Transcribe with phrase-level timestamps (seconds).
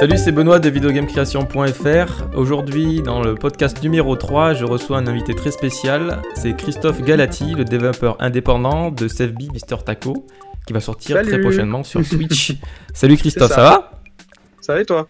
[0.00, 2.34] Salut, c'est Benoît de videogamecreation.fr.
[2.36, 6.22] Aujourd'hui, dans le podcast numéro 3, je reçois un invité très spécial.
[6.34, 10.26] C'est Christophe Galati, le développeur indépendant de SFB Mister Taco,
[10.66, 11.28] qui va sortir Salut.
[11.28, 12.54] très prochainement sur Switch.
[12.94, 13.54] Salut Christophe, ça.
[13.56, 13.62] ça.
[13.62, 13.92] va?
[14.62, 15.06] Ça va et toi?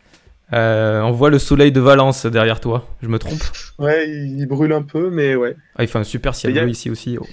[0.53, 3.41] Euh, On voit le soleil de Valence derrière toi, je me trompe?
[3.79, 5.55] Ouais, il brûle un peu, mais ouais.
[5.77, 7.17] Ah, il fait un super ciel bleu ici aussi.
[7.21, 7.27] oh.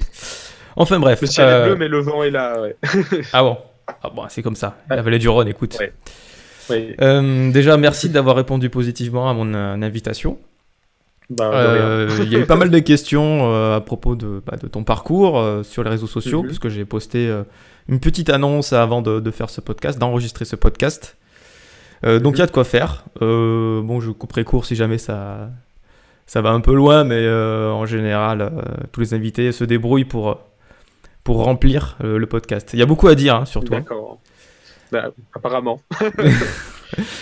[0.75, 1.21] Enfin bref.
[1.21, 2.75] Le ciel euh, est bleu, mais le vent est là, ouais.
[3.33, 3.57] Ah bon,
[4.03, 4.77] ah bon c'est comme ça.
[4.91, 5.75] La vallée du Rhône, écoute.
[5.79, 5.91] Ouais.
[7.01, 10.37] Euh, déjà, merci d'avoir répondu positivement à mon euh, invitation.
[11.29, 11.51] Bah.
[11.53, 14.67] Euh, Il y a eu pas mal de questions euh, à propos de, bah, de
[14.67, 16.47] ton parcours euh, sur les réseaux sociaux, Mhm.
[16.47, 17.29] parce que j'ai posté
[17.89, 21.17] une petite annonce avant de, de faire ce podcast, d'enregistrer ce podcast.
[22.03, 23.05] Donc il y a de quoi faire.
[23.19, 25.49] Bon, je couperai court si jamais ça,
[26.27, 28.51] ça va un peu loin, mais en général,
[28.91, 30.39] tous les invités se débrouillent pour,
[31.23, 32.69] pour remplir le podcast.
[32.73, 33.79] Il y a beaucoup à dire hein, sur toi.
[34.91, 35.81] Bah, apparemment,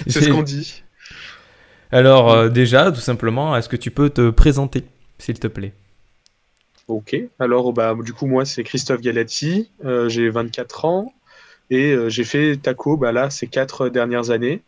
[0.08, 0.84] c'est ce qu'on dit.
[1.92, 4.84] Alors euh, déjà, tout simplement, est-ce que tu peux te présenter,
[5.18, 5.74] s'il te plaît?
[6.88, 7.16] Ok.
[7.40, 9.72] Alors, bah, du coup, moi, c'est Christophe Galati.
[9.86, 11.14] euh, j'ai 24 ans
[11.70, 14.62] et euh, j'ai fait taco, bah, là, ces quatre dernières années.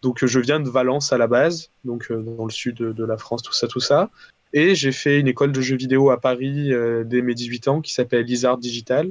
[0.00, 3.16] Donc, je viens de Valence à la base, donc dans le sud de, de la
[3.16, 4.10] France, tout ça, tout ça.
[4.52, 6.70] Et j'ai fait une école de jeux vidéo à Paris
[7.06, 9.10] dès mes 18 ans qui s'appelle Lizard Digital.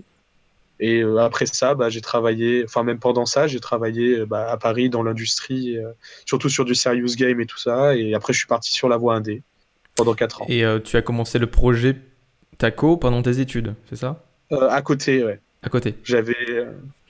[0.80, 4.50] Et euh, après ça, bah, j'ai travaillé, enfin même pendant ça, j'ai travaillé euh, bah,
[4.50, 5.92] à Paris dans l'industrie, euh,
[6.26, 7.96] surtout sur du serious game et tout ça.
[7.96, 9.44] Et après, je suis parti sur la voie indé
[9.96, 10.46] pendant 4 ans.
[10.50, 11.98] Et tu as commencé le projet
[12.58, 14.24] Taco pendant tes études, c'est ça?
[14.52, 15.40] À côté, ouais.
[15.62, 15.96] À côté.
[16.04, 16.36] J'avais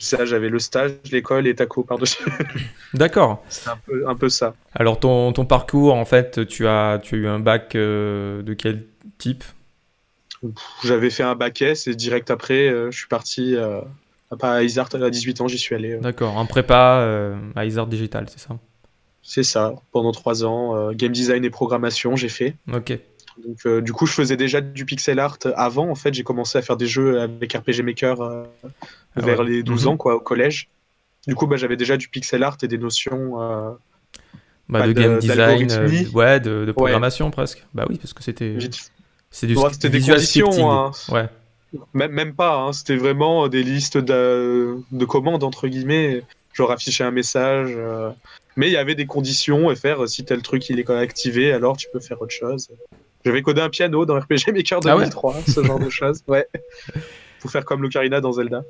[0.03, 2.23] ça, j'avais le stage, l'école et taco par-dessus.
[2.93, 3.43] D'accord.
[3.47, 4.53] C'est un peu, un peu ça.
[4.73, 8.53] Alors ton, ton parcours, en fait, tu as, tu as eu un bac euh, de
[8.53, 8.85] quel
[9.17, 9.43] type?
[10.83, 13.81] J'avais fait un bac S et direct après, euh, je suis parti euh,
[14.41, 15.93] à Isart à 18 ans, j'y suis allé.
[15.93, 15.99] euh.
[15.99, 16.37] D'accord.
[16.37, 18.57] En prépa à Isard Digital, c'est ça?
[19.21, 20.91] C'est ça, pendant trois ans.
[20.93, 22.55] game design et programmation, j'ai fait.
[22.73, 22.97] Ok.
[23.43, 25.89] Donc, euh, du coup, je faisais déjà du pixel art avant.
[25.89, 28.43] En fait, j'ai commencé à faire des jeux avec RPG Maker euh,
[29.15, 29.45] Ah vers ouais.
[29.49, 29.91] les 12 Mhm.
[29.93, 30.69] ans, quoi, au collège.
[31.25, 33.41] Du coup, bah, j'avais déjà du pixel art et des notions.
[33.41, 33.71] euh,
[34.69, 35.71] Bah, de de- game design,
[36.13, 37.65] ouais, de, de programmation presque.
[37.73, 38.55] Bah oui, parce que c'était
[39.33, 40.71] c'est du Ouais, c'était des conditions.
[40.71, 40.91] hein.
[41.11, 41.27] Ouais.
[41.93, 46.23] Même, même pas, hein, c'était vraiment des listes de, de commandes, entre guillemets,
[46.53, 47.71] genre afficher un message.
[47.75, 48.11] euh,
[48.55, 51.51] Mais il y avait des conditions et faire, euh, si tel truc il est activé,
[51.51, 52.69] alors tu peux faire autre chose.
[53.25, 56.21] J'avais codé un piano dans RPG Maker Ah ouais 2003, ce genre de choses.
[56.27, 56.47] Ouais.
[57.39, 58.63] Pour faire comme l'Ocarina dans Zelda.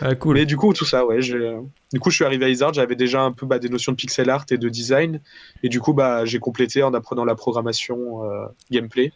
[0.00, 0.34] Ah, cool.
[0.34, 1.20] Mais du coup, tout ça, ouais.
[1.20, 3.96] Du coup, je suis arrivé à Isard, j'avais déjà un peu bah, des notions de
[3.96, 5.20] pixel art et de design.
[5.62, 9.12] Et du coup, bah, j'ai complété en apprenant la programmation, euh, gameplay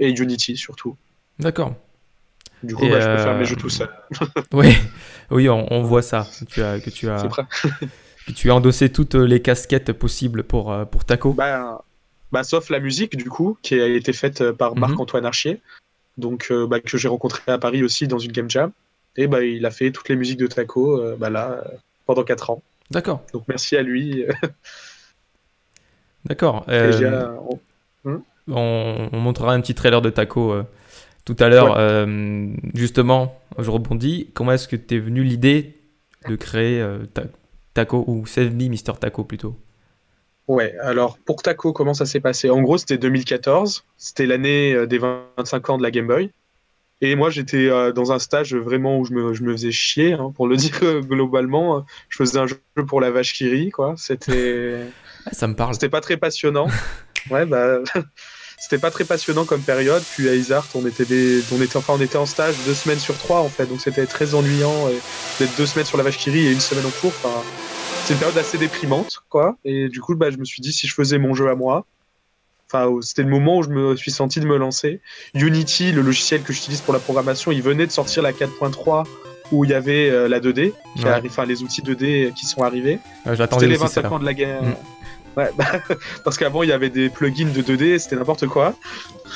[0.00, 0.96] et Unity surtout.
[1.38, 1.74] D'accord.
[2.62, 3.88] Du coup, bah, je peux euh, faire mes jeux tout seul.
[4.52, 4.74] Oui,
[5.30, 6.26] oui, on, on voit ça.
[6.48, 7.28] Tu as, que tu as,
[8.26, 11.32] que tu as endossé toutes les casquettes possibles pour euh, pour Taco.
[11.32, 11.84] Bah,
[12.32, 14.80] bah, sauf la musique, du coup, qui a été faite euh, par Mhm.
[14.80, 15.60] Marc-Antoine Archier,
[16.16, 18.72] donc, euh, bah, que j'ai rencontré à Paris aussi dans une game jam.
[19.16, 22.24] Et bah, il a fait toutes les musiques de Taco euh, bah, là, euh, pendant
[22.24, 22.62] 4 ans.
[22.90, 23.22] D'accord.
[23.32, 24.24] Donc merci à lui.
[26.24, 26.64] D'accord.
[26.68, 27.36] Euh,
[28.06, 28.18] euh,
[28.48, 30.64] on- on, on montrera un petit trailer de Taco euh,
[31.24, 31.76] tout à l'heure.
[31.78, 34.30] Euh, justement, je rebondis.
[34.34, 35.76] Comment est-ce que t'es venu l'idée
[36.26, 37.24] de créer euh, Ta-
[37.74, 39.56] Taco ou Save Me Mister Taco plutôt?
[40.48, 42.50] Ouais, alors pour Taco, comment ça s'est passé?
[42.50, 46.30] En gros, c'était 2014, c'était l'année des 25 ans de la Game Boy.
[47.02, 50.32] Et moi, j'étais dans un stage vraiment où je me, je me faisais chier, hein,
[50.36, 51.86] pour le dire globalement.
[52.10, 53.94] Je faisais un jeu pour la vache qui rit, quoi.
[53.98, 54.92] C'était.
[55.26, 55.74] Ah, Ça me parle.
[55.74, 56.68] C'était pas très passionnant.
[57.30, 57.80] Ouais, bah,
[58.58, 60.02] c'était pas très passionnant comme période.
[60.14, 62.98] Puis à Isart, on était des, on était, enfin, on était en stage deux semaines
[62.98, 64.98] sur trois en fait, donc c'était très ennuyant et
[65.38, 67.12] d'être deux semaines sur la vache qui rit et une semaine en cours.
[67.22, 67.42] Enfin,
[68.04, 69.56] c'est une période assez déprimante, quoi.
[69.64, 71.84] Et du coup, bah, je me suis dit si je faisais mon jeu à moi.
[72.72, 75.00] Enfin, c'était le moment où je me suis senti de me lancer.
[75.34, 79.04] Unity, le logiciel que j'utilise pour la programmation, il venait de sortir la 4.3
[79.52, 81.10] où il y avait euh, la 2D, qui Ouais.
[81.10, 82.98] arrive, enfin les outils 2D qui sont arrivés.
[83.28, 84.12] Euh, C'était les aussi 25 ça.
[84.12, 84.62] ans de la guerre.
[84.64, 84.74] Mm.
[85.36, 85.64] Ouais, bah,
[86.24, 88.74] parce qu'avant il y avait des plugins de 2D, c'était n'importe quoi.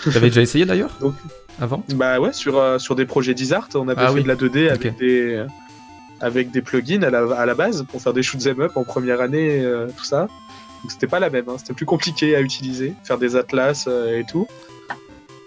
[0.05, 1.15] T'avais déjà essayé d'ailleurs Donc-
[1.61, 1.85] Avant?
[1.91, 4.23] Bah ouais, sur, euh, sur des projets d'Isart, on avait Ah fait oui.
[4.23, 5.45] de la 2D avec des
[6.23, 8.85] avec des plugins à la, à la base pour faire des shoot 'em up en
[8.85, 10.29] première année, euh, tout ça.
[10.83, 14.19] Donc c'était pas la même, hein, c'était plus compliqué à utiliser, faire des atlas euh,
[14.19, 14.47] et tout.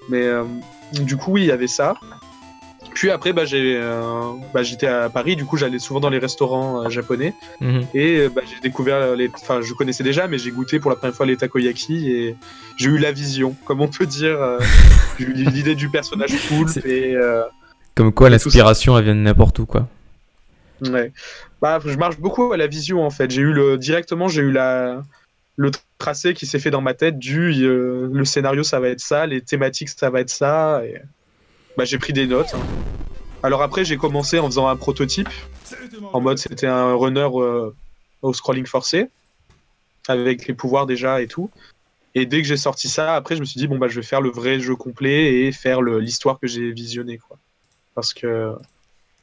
[0.10, 0.44] Mais euh,
[0.92, 1.96] du coup, oui, il y avait ça.
[2.94, 6.20] Puis après, bah, j'ai, euh, bah, j'étais à Paris, du coup, j'allais souvent dans les
[6.20, 7.34] restaurants euh, japonais.
[7.60, 7.86] Mhm.
[7.94, 9.30] Et euh, bah, j'ai découvert les.
[9.34, 12.36] Enfin, je connaissais déjà, mais j'ai goûté pour la première fois les takoyaki et
[12.78, 14.42] j'ai eu la vision, comme on peut dire.
[14.42, 14.60] euh,
[15.20, 17.16] j'ai eu l'idée du personnage poulpe et.
[17.96, 19.88] Comme quoi l'inspiration elle vient de n'importe où quoi.
[20.82, 21.12] Ouais.
[21.62, 23.32] Bah, je marche beaucoup à la vision en fait.
[23.32, 25.02] J'ai eu le directement, j'ai eu la
[25.56, 25.70] le
[26.00, 29.28] tracé qui s'est fait dans ma tête du euh, le scénario ça va être ça,
[29.28, 30.82] les thématiques ça va être ça.
[30.86, 31.00] Et...
[31.78, 32.54] Bah, j'ai pris des notes.
[32.54, 32.60] hein.
[33.42, 35.28] Alors après j'ai commencé en faisant un prototype
[36.14, 37.72] en mode c'était un runner euh,
[38.22, 39.10] au scrolling forcé
[40.08, 41.50] avec les pouvoirs déjà et tout.
[42.16, 44.06] Et dès que j'ai sorti ça, après je me suis dit bon bah je vais
[44.06, 47.38] faire le vrai jeu complet et faire l'histoire que j'ai visionnée quoi.
[47.96, 48.54] Parce que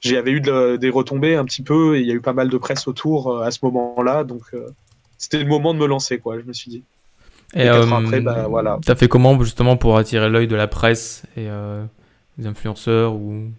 [0.00, 2.49] j'avais eu de- des retombées un petit peu et il y a eu pas mal
[2.49, 4.67] de presse autour euh, à ce moment-là donc euh,
[5.19, 6.38] c'était le moment de me lancer quoi.
[6.38, 6.82] Je me suis dit.
[7.55, 8.79] Et après, bah, voilà.
[8.85, 11.85] T'as fait comment justement pour attirer l'œil de la presse et euh,
[12.41, 13.51] des influenceurs ou,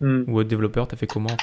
[0.00, 0.24] Hmm.
[0.26, 1.36] ou autres développeurs T'as fait comment?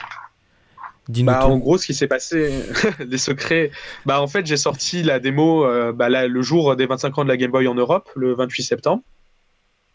[1.09, 2.51] Bah, en gros, ce qui s'est passé,
[2.99, 3.71] les secrets.
[4.05, 7.23] Bah, en fait, j'ai sorti la démo euh, bah, là, le jour des 25 ans
[7.23, 9.03] de la Game Boy en Europe, le 28 septembre.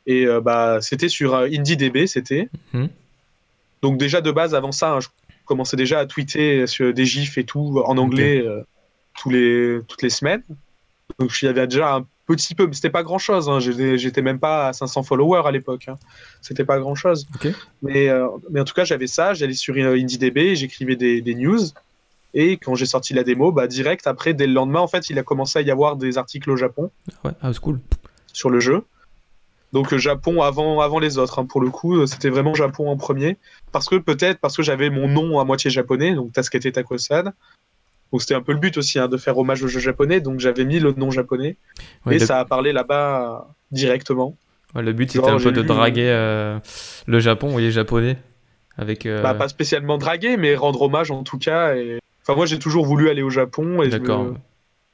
[0.06, 2.48] Et euh, bah, c'était sur euh, IndieDB, c'était.
[2.72, 2.88] Mhm.
[3.82, 5.08] Donc, déjà de base, avant ça, hein, je
[5.44, 8.62] commençais déjà à tweeter sur des gifs et tout en anglais euh,
[9.18, 10.44] tous les, toutes les semaines.
[11.18, 13.50] Donc, il y avait déjà un petit peu, mais c'était pas grand chose.
[13.60, 15.86] J'étais j'étais même pas à 500 followers à l'époque.
[15.88, 15.98] hein.
[16.40, 17.26] C'était pas grand chose.
[17.82, 19.34] Mais, euh, mais en tout cas, j'avais ça.
[19.34, 21.58] J'allais sur euh, IndieDB, j'écrivais des, des news.
[22.34, 25.18] Et quand j'ai sorti la démo, bah, direct après, dès le lendemain, en fait, il
[25.18, 26.90] a commencé à y avoir des articles au Japon
[27.24, 27.78] Ouais, ah, c'est cool.
[28.32, 28.84] sur le jeu.
[29.72, 32.96] Donc euh, Japon avant, avant les autres, hein, pour le coup, c'était vraiment Japon en
[32.96, 33.36] premier.
[33.72, 37.32] Parce que peut-être parce que j'avais mon nom à moitié japonais, donc Tasukete Takosan.
[38.12, 40.38] Donc c'était un peu le but aussi hein, de faire hommage au jeu japonais, donc
[40.38, 41.56] j'avais mis le nom japonais.
[42.06, 44.36] Ouais, et le, ça a parlé là-bas directement.
[44.74, 46.58] ouais, le but c'était un peu de draguer euh,
[47.06, 48.18] le Japon les Japonais
[48.76, 49.06] avec.
[49.06, 51.74] euh, Bah, pas spécialement draguer, mais rendre hommage en tout cas.
[51.74, 51.98] Et...
[52.22, 53.82] Enfin, moi j'ai toujours voulu aller au Japon.
[53.82, 54.34] et me-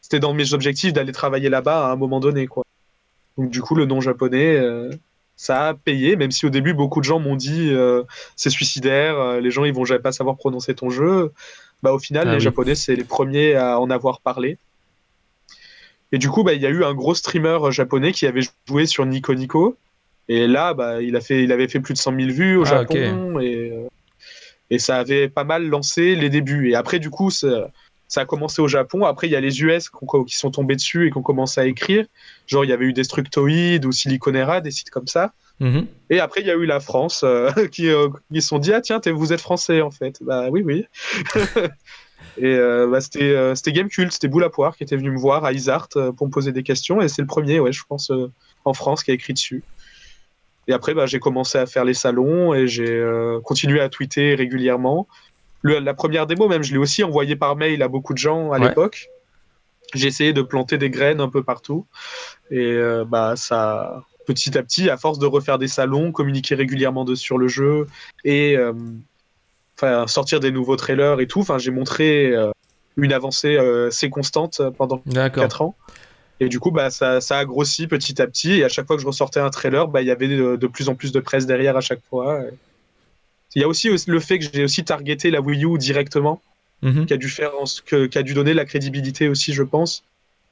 [0.00, 2.46] C'était dans mes objectifs d'aller travailler là-bas à un moment donné.
[2.46, 2.62] quoi.
[3.36, 4.90] Donc du coup, le nom japonais, euh,
[5.36, 8.02] ça a payé, même si au début, beaucoup de gens m'ont dit euh,
[8.34, 11.32] c'est suicidaire, euh, les gens ils vont jamais pas savoir prononcer ton jeu.
[11.82, 12.42] Bah, au final, Ah les oui.
[12.42, 14.58] Japonais, c'est les premiers à en avoir parlé.
[16.12, 18.86] Et du coup, bah, il y a eu un gros streamer japonais qui avait joué
[18.86, 19.76] sur Nico Nico.
[20.28, 22.62] Et là, bah, il, a fait, il avait fait plus de 100 000 vues au
[22.62, 23.40] Ah, Japon.
[23.40, 23.88] Et, euh,
[24.70, 26.70] et ça avait pas mal lancé les débuts.
[26.70, 27.70] Et après, du coup, ça,
[28.08, 29.04] ça a commencé au Japon.
[29.04, 31.66] Après, il y a les US qui sont tombés dessus et qui ont commencé à
[31.66, 32.06] écrire.
[32.46, 35.32] Genre, il y avait eu Destructoid ou Siliconera, des sites comme ça.
[35.60, 35.86] Mhm.
[36.10, 38.72] Et après, il y a eu la France euh, qui, euh, qui se sont dit
[38.72, 40.16] Ah, tiens, vous êtes français en fait.
[40.22, 40.86] Bah oui, oui.
[42.36, 45.18] et euh, bah, c'était euh, c'était Gamecult, c'était Boule à Poire qui était venu me
[45.18, 47.00] voir à Isart euh, pour me poser des questions.
[47.00, 48.10] Et c'est le premier, ouais, je pense,
[48.64, 49.62] en France qui a écrit dessus.
[50.66, 53.02] Et après, bah, j'ai commencé à faire les salons et j'ai
[53.42, 55.08] continué à tweeter régulièrement.
[55.62, 58.52] Le- la première démo, même, je l'ai aussi envoyée par mail à beaucoup de gens
[58.52, 58.68] à Ouais.
[58.68, 59.08] l'époque.
[59.94, 61.86] J'ai essayé de planter des graines un peu partout.
[62.50, 67.14] Et bah, ça, petit à petit, à force de refaire des salons, communiquer régulièrement de,
[67.14, 67.86] sur le jeu
[68.24, 68.74] et euh,
[69.76, 72.50] enfin, sortir des nouveaux trailers et tout, enfin, j'ai montré euh,
[72.98, 75.42] une avancée euh, assez constante pendant D'accord.
[75.44, 75.76] 4 ans.
[76.40, 78.52] Et du coup, bah, ça, ça a grossi petit à petit.
[78.52, 80.66] Et à chaque fois que je ressortais un trailer, bah, il y avait de, de
[80.66, 82.42] plus en plus de presse derrière à chaque fois.
[83.54, 86.42] Il y a aussi le fait que j'ai aussi targeté la Wii U directement,
[86.82, 87.06] Mhm.
[87.06, 89.64] qui a dû faire en ce que- qui a dû donner la crédibilité aussi, je
[89.64, 90.04] pense.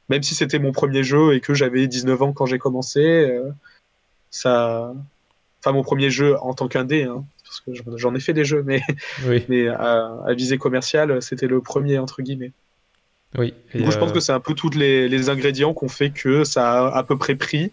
[0.09, 3.51] Même si c'était mon premier jeu et que j'avais 19 ans quand j'ai commencé, euh,
[4.31, 4.95] ça,
[5.61, 8.63] enfin mon premier jeu en tant qu'indé, hein, parce que j'en- ai fait des jeux,
[8.63, 8.83] mais
[9.27, 12.53] Oui, mais à, à visée commerciale, c'était le premier entre guillemets.
[13.37, 13.53] oui.
[13.75, 16.11] Et, coup, je pense euh, que c'est un peu tous les, les ingrédients qu'on fait
[16.11, 17.73] que ça a à peu près pris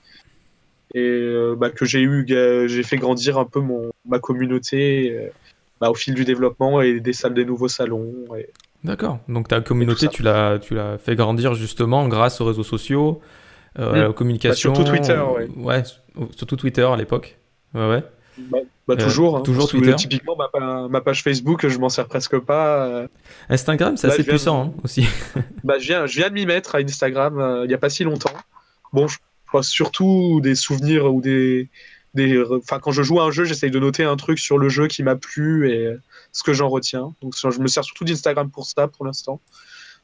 [0.95, 5.31] et euh, bah, que j'ai eu, j'ai fait grandir un peu mon ma communauté
[5.79, 8.11] bah, au fil du développement et des salles des nouveaux salons.
[8.35, 8.49] et-
[8.83, 9.19] D'accord.
[9.29, 13.21] Donc ta communauté, tu l'as, tu l'as fait grandir justement grâce aux réseaux sociaux,
[13.79, 14.13] euh, à la Mm.
[14.13, 14.71] communication.
[14.73, 15.47] Bah, surtout Twitter, ouais.
[15.55, 15.83] Ouais,
[16.35, 17.37] surtout Twitter à l'époque.
[17.73, 18.03] Ouais, ouais.
[18.37, 19.37] Bah, bah, Euh, toujours.
[19.37, 19.95] hein, toujours Twitter.
[19.95, 22.85] Typiquement, ma, pa- ma page Facebook, je m'en sers presque pas.
[22.85, 23.07] euh,
[23.49, 25.07] Instagram, c'est assez de- puissant hein, aussi.
[25.63, 27.89] bah, je viens, je viens de m'y mettre à Instagram euh, il n'y a pas
[27.89, 28.33] si longtemps.
[28.91, 29.17] Bon, je
[29.51, 31.69] poste surtout des souvenirs ou des.
[32.13, 34.69] Des enfin, quand je joue à un jeu, j'essaye de noter un truc sur le
[34.69, 35.95] jeu qui m'a plu et
[36.31, 37.13] ce que j'en retiens.
[37.21, 39.39] Donc, je me sers surtout d'Instagram pour ça pour l'instant.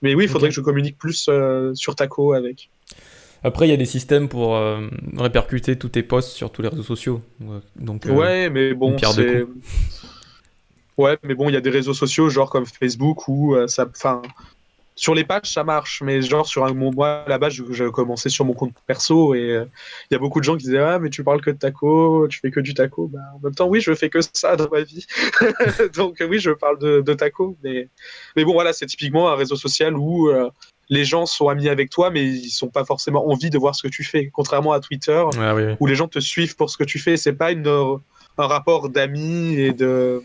[0.02, 2.70] Mais oui, il faudrait que je communique plus euh, sur Taco avec.
[3.44, 4.88] Après, il y a des systèmes pour euh,
[5.18, 7.22] répercuter tous tes posts sur tous les réseaux sociaux.
[7.42, 9.46] Ouais, Donc, euh, Ouais, mais bon, c'est.
[10.98, 13.88] Ouais, mais bon, il y a des réseaux sociaux, genre comme Facebook, où ça.
[13.90, 14.22] Enfin,
[15.00, 16.74] sur les pages, ça marche, mais genre sur un.
[16.74, 19.66] mon- Moi, là-bas, je- j'ai commencé sur mon compte perso et euh,
[20.12, 22.28] il y a beaucoup de gens qui disaient Ah, mais tu parles que de taco,
[22.28, 23.08] tu fais que du taco.
[23.08, 25.06] Bah, en même temps, oui, je fais que ça dans ma vie.
[25.96, 27.58] Donc, euh, oui, je parle de, de taco.
[27.64, 27.88] Mais...
[28.36, 30.30] mais bon, voilà, c'est typiquement un réseau social où.
[30.30, 30.50] euh,
[30.92, 33.84] les gens sont amis avec toi, mais ils sont pas forcément envie de voir ce
[33.84, 34.32] que tu fais.
[34.34, 35.76] Contrairement à Twitter, oui, oui.
[35.80, 37.16] où les gens te suivent pour ce que tu fais.
[37.16, 40.24] C'est pas une, un rapport d'amis et de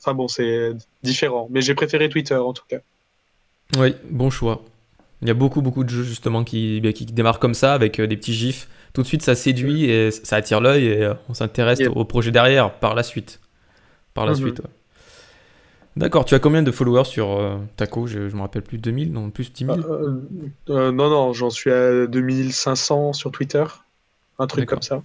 [0.00, 0.72] Enfin bon, c'est
[1.04, 1.46] différent.
[1.52, 2.78] Mais j'ai préféré Twitter en tout cas.
[3.76, 4.64] Oui, bon choix.
[5.20, 7.98] Il y a beaucoup, beaucoup de jeux justement qui, bah, qui démarrent comme ça, avec
[7.98, 8.68] euh, des petits gifs.
[8.92, 12.30] Tout de suite, ça séduit et ça attire l'œil et euh, on s'intéresse au projet
[12.30, 13.40] derrière par la suite.
[14.14, 14.38] Par la mhm.
[14.38, 14.62] suite,
[15.96, 18.06] D'accord, tu as combien de followers sur euh, Taco?
[18.06, 19.78] Je ne me rappelle plus, 2000 Non, plus 10 000
[20.68, 23.64] Non, non, j'en suis à 2500 sur Twitter.
[24.38, 25.02] Un truc comme ça.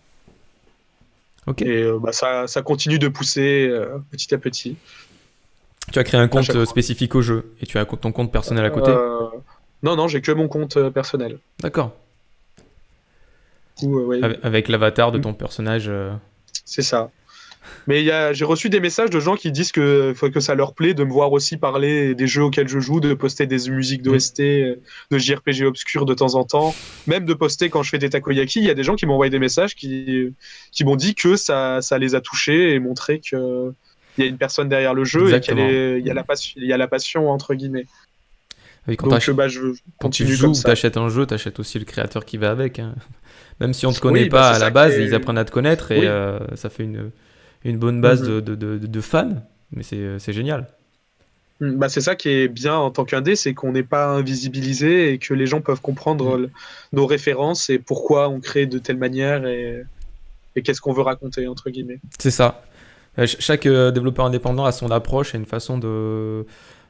[1.47, 1.63] Ok.
[1.63, 3.71] Et bah, ça, ça, continue de pousser
[4.11, 4.77] petit à petit.
[5.93, 8.71] Tu as créé un compte spécifique au jeu et tu as ton compte personnel à
[8.71, 8.91] côté?
[9.83, 11.37] Non, non, j'ai que mon compte euh, personnel.
[11.59, 11.91] D'accord.
[13.83, 15.85] Euh, avec l'avatar de ton personnage.
[15.89, 16.13] Euh.
[16.65, 17.11] C'est ça.
[17.85, 21.03] Mais j'ai reçu des messages de gens qui disent que, que ça leur plaît de
[21.03, 24.75] me voir aussi parler des jeux auxquels je joue, de poster des musiques d'OST, mm.
[25.11, 26.73] de JRPG obscurs de temps en temps,
[27.07, 28.59] même de poster quand je fais des takoyaki.
[28.59, 30.33] Il y a des gens qui m'ont envoyé des messages qui,
[30.71, 33.21] qui m'ont dit que ça, ça les a touchés et montré
[34.13, 36.73] qu'il y a une personne derrière le jeu et qu'il y, a la il y
[36.73, 37.85] a la passion, entre guillemets.
[38.97, 39.47] quand, bah,
[39.99, 42.79] quand tu joues tu achètes un jeu, tu achètes aussi le créateur qui va avec.
[42.79, 42.95] Hein.
[43.59, 45.51] Même si on ne te connaît bah, pas à la base, ils apprennent à te
[45.51, 47.11] connaître et euh, ça fait une,
[47.63, 48.41] une bonne base mhm.
[48.41, 49.43] de, de, de, fans.
[49.71, 50.67] Mais c'est génial.
[51.59, 55.13] Mm, bah, c'est ça qui est bien en tant qu'indé, c'est qu'on n'est pas invisibilisé
[55.13, 56.49] et que les gens peuvent comprendre mm.
[56.93, 59.83] nos références et pourquoi on crée de telle manière et,
[60.55, 61.99] et qu'est-ce qu'on veut raconter, entre guillemets.
[62.19, 62.63] C'est ça.
[63.19, 66.45] Euh, chaque euh, développeur indépendant a son approche et une façon de,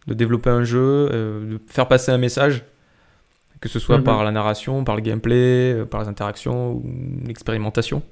[0.08, 2.63] de développer un jeu, euh, de faire passer un message,
[3.60, 4.03] que ce soit mhm.
[4.03, 6.84] par la narration, par le gameplay, par les interactions ou
[7.25, 8.03] l'expérimentation.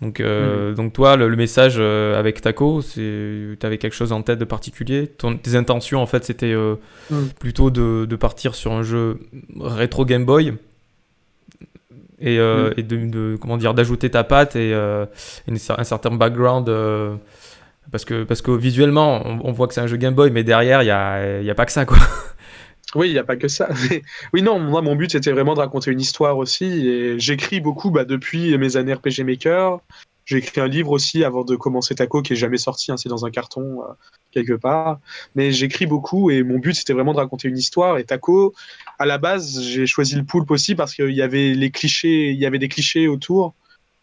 [0.00, 0.74] Donc, euh, mhm.
[0.74, 5.06] donc toi, le, message avec Taco, tu avais quelque chose en tête de particulier?
[5.06, 7.28] Tes intentions, en fait, c'était mhm.
[7.38, 9.20] plutôt de, de, partir sur un jeu
[9.60, 10.54] rétro Game Boy?
[12.22, 16.68] Et, et de, comment dire d'ajouter ta patte et, un certain background
[17.90, 20.82] parce que, parce que visuellement, on, voit que c'est un jeu Game Boy, mais derrière,
[20.82, 21.98] il n'y a, y a pas que ça, quoi.
[22.94, 23.70] Oui, il n'y a pas que ça.
[24.34, 26.86] oui, non, moi, mon but, c'était vraiment de raconter une histoire aussi.
[26.86, 29.78] Et j'écris beaucoup bah, depuis mes années RPG Maker.
[30.24, 33.08] J'ai écrit un livre aussi avant de commencer Taco, qui est jamais sorti, hein, c'est
[33.08, 33.92] dans un carton euh,
[34.30, 35.00] quelque part.
[35.34, 37.98] Mais j'écris beaucoup et mon but, c'était vraiment de raconter une histoire.
[37.98, 38.54] Et Taco,
[38.98, 42.38] à la base, j'ai choisi le poulpe aussi parce qu'il y avait les clichés, il
[42.38, 43.54] y avait des clichés autour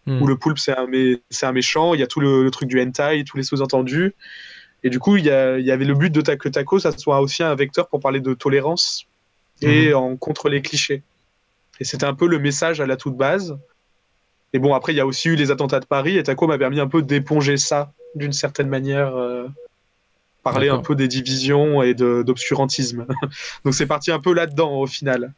[0.08, 0.28] où hmm.
[0.28, 3.38] le poulpe c'est un, un, méchant, il y a tout le, truc du hentai, tous
[3.38, 4.16] les sous-entendus.
[4.84, 7.44] Et du coup, il y, y, avait le but de que Taco, ça soit aussi
[7.44, 9.06] un vecteur pour parler de tolérance
[9.62, 9.98] et hmm.
[9.98, 11.04] en contre les clichés.
[11.80, 13.58] Et c'était un peu le message à la toute base.
[14.53, 16.58] Et bon, après, il y a aussi eu les attentats de Paris, et Taco m'a
[16.58, 19.15] permis un peu d'éponger ça d'une certaine manière.
[19.15, 19.48] Euh,
[20.44, 23.06] parler un peu des divisions et d'obscurantisme.
[23.65, 25.34] Donc c'est parti un peu là-dedans au final.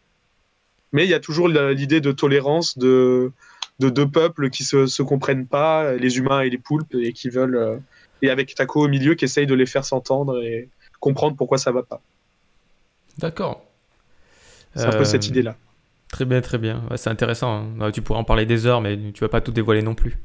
[0.93, 3.31] Mais il y a toujours l'idée de tolérance, de,
[3.79, 7.29] de deux peuples qui se, se comprennent pas, les humains et les poulpes, et qui
[7.29, 7.55] veulent.
[7.55, 7.77] Euh,
[8.21, 11.71] et avec Taco au milieu qui essaye de les faire s'entendre et comprendre pourquoi ça
[11.71, 12.01] va pas.
[13.17, 13.65] D'accord.
[14.75, 15.57] C'est un peu cette euh, idée-là.
[16.11, 16.83] Très bien, très bien.
[16.95, 17.65] c'est intéressant.
[17.79, 17.91] Hein.
[17.91, 20.17] Tu pourrais en parler des heures, mais tu vas pas tout dévoiler non plus.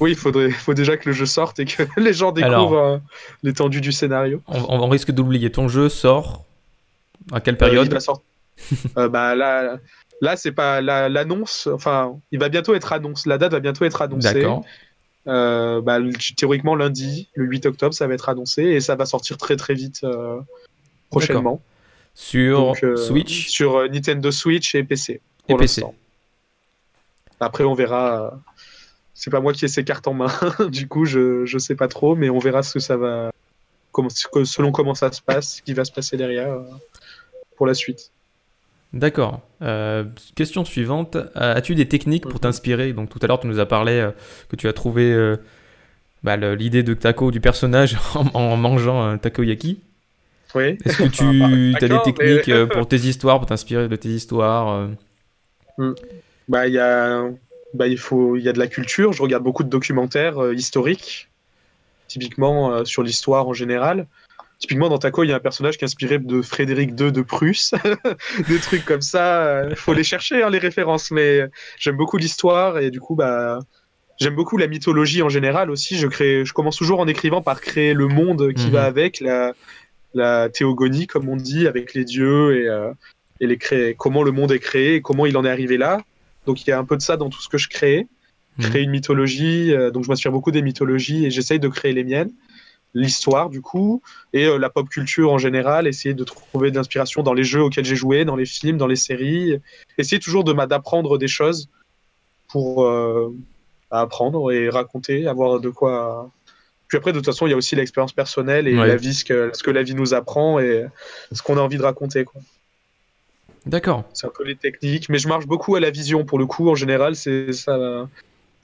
[0.00, 2.98] Oui, il faudrait, faut déjà que le jeu sorte et que les gens découvrent euh,
[3.42, 4.42] l'étendue du scénario.
[4.46, 5.50] On, risque d'oublier.
[5.50, 6.44] Ton jeu sort
[7.32, 7.92] à quelle période
[8.94, 9.78] bah, là,
[10.22, 11.68] Là, c'est pas l'annonce.
[11.72, 13.28] enfin, il va bientôt être annoncé.
[13.28, 14.34] La date va bientôt être annoncée.
[14.34, 14.64] D'accord.
[15.26, 15.98] Euh, bah,
[16.36, 19.74] théoriquement, lundi, le 8 octobre, ça va être annoncé et ça va sortir très très
[19.74, 20.40] vite euh,
[21.10, 21.60] prochainement.
[22.14, 25.20] Sur euh, Switch Sur Nintendo Switch et PC.
[25.48, 25.82] Et PC.
[27.40, 28.38] Après, on verra.
[29.14, 30.32] C'est pas moi qui ai ces cartes en main,
[30.68, 33.30] du coup, je, je sais pas trop, mais on verra ce que ça va.
[33.92, 36.58] Comment, selon comment ça se passe, ce qui va se passer derrière
[37.56, 38.10] pour la suite.
[38.92, 39.40] D'accord.
[39.62, 41.16] Euh, question suivante.
[41.34, 42.40] As-tu des techniques pour mhm.
[42.40, 42.92] t'inspirer?
[42.92, 44.10] Donc tout à l'heure, tu nous as parlé euh,
[44.48, 45.36] que tu as trouvé euh,
[46.22, 47.96] bah, l'idée de taco du personnage
[48.34, 49.80] en, mangeant un takoyaki.
[50.54, 50.78] Oui.
[50.84, 54.88] Est-ce que tu as des techniques pour tes histoires, pour t'inspirer de tes histoires
[55.78, 55.92] hmm.
[56.48, 57.24] Bah, il y a,
[57.74, 59.12] bah, il faut, y a de la culture.
[59.12, 61.30] Je regarde beaucoup de documentaires historiques,
[62.08, 64.06] typiquement sur l'histoire en général.
[64.62, 67.22] Typiquement, dans Taco, il y a un personnage qui est inspiré de Frédéric II de
[67.22, 67.74] Prusse.
[68.48, 69.64] des trucs comme ça.
[69.68, 71.10] Il faut les chercher, hein, les références.
[71.10, 71.40] Mais
[71.78, 73.58] j'aime beaucoup l'histoire et du coup, bah,
[74.20, 75.96] j'aime beaucoup la mythologie en général aussi.
[75.96, 78.86] Je, crée, je commence toujours en écrivant par créer le monde qui va mhm.
[78.86, 79.52] avec, la,
[80.14, 82.92] la, théogonie, comme on dit, avec les dieux et, euh,
[83.42, 86.00] et les créer, comment le monde est créé et comment il en est arrivé là.
[86.46, 88.06] Donc il y a un peu de ça dans tout ce que je crée.
[88.60, 92.04] Créer une mythologie, euh, donc je m'inspire beaucoup des mythologies et j'essaye de créer les
[92.04, 92.30] miennes
[92.94, 94.02] l'histoire du coup
[94.34, 97.62] et euh, la pop culture en général, essayer de trouver de l'inspiration dans les jeux
[97.62, 99.58] auxquels j'ai joué, dans les films, dans les séries,
[99.98, 101.68] essayer toujours de d'apprendre des choses
[102.48, 103.34] pour euh,
[103.90, 106.30] apprendre et raconter, avoir de quoi
[106.88, 108.86] Puis après, de toute façon, il y a aussi l'expérience personnelle et Ouais.
[108.86, 110.84] la vie, ce que, ce que la vie nous apprend et
[111.32, 112.24] ce qu'on a envie de raconter.
[112.24, 112.42] Quoi.
[113.66, 114.04] D'accord.
[114.12, 116.68] C'est un peu les techniques, mais je marche beaucoup à la vision pour le coup.
[116.68, 118.08] En général, c'est ça.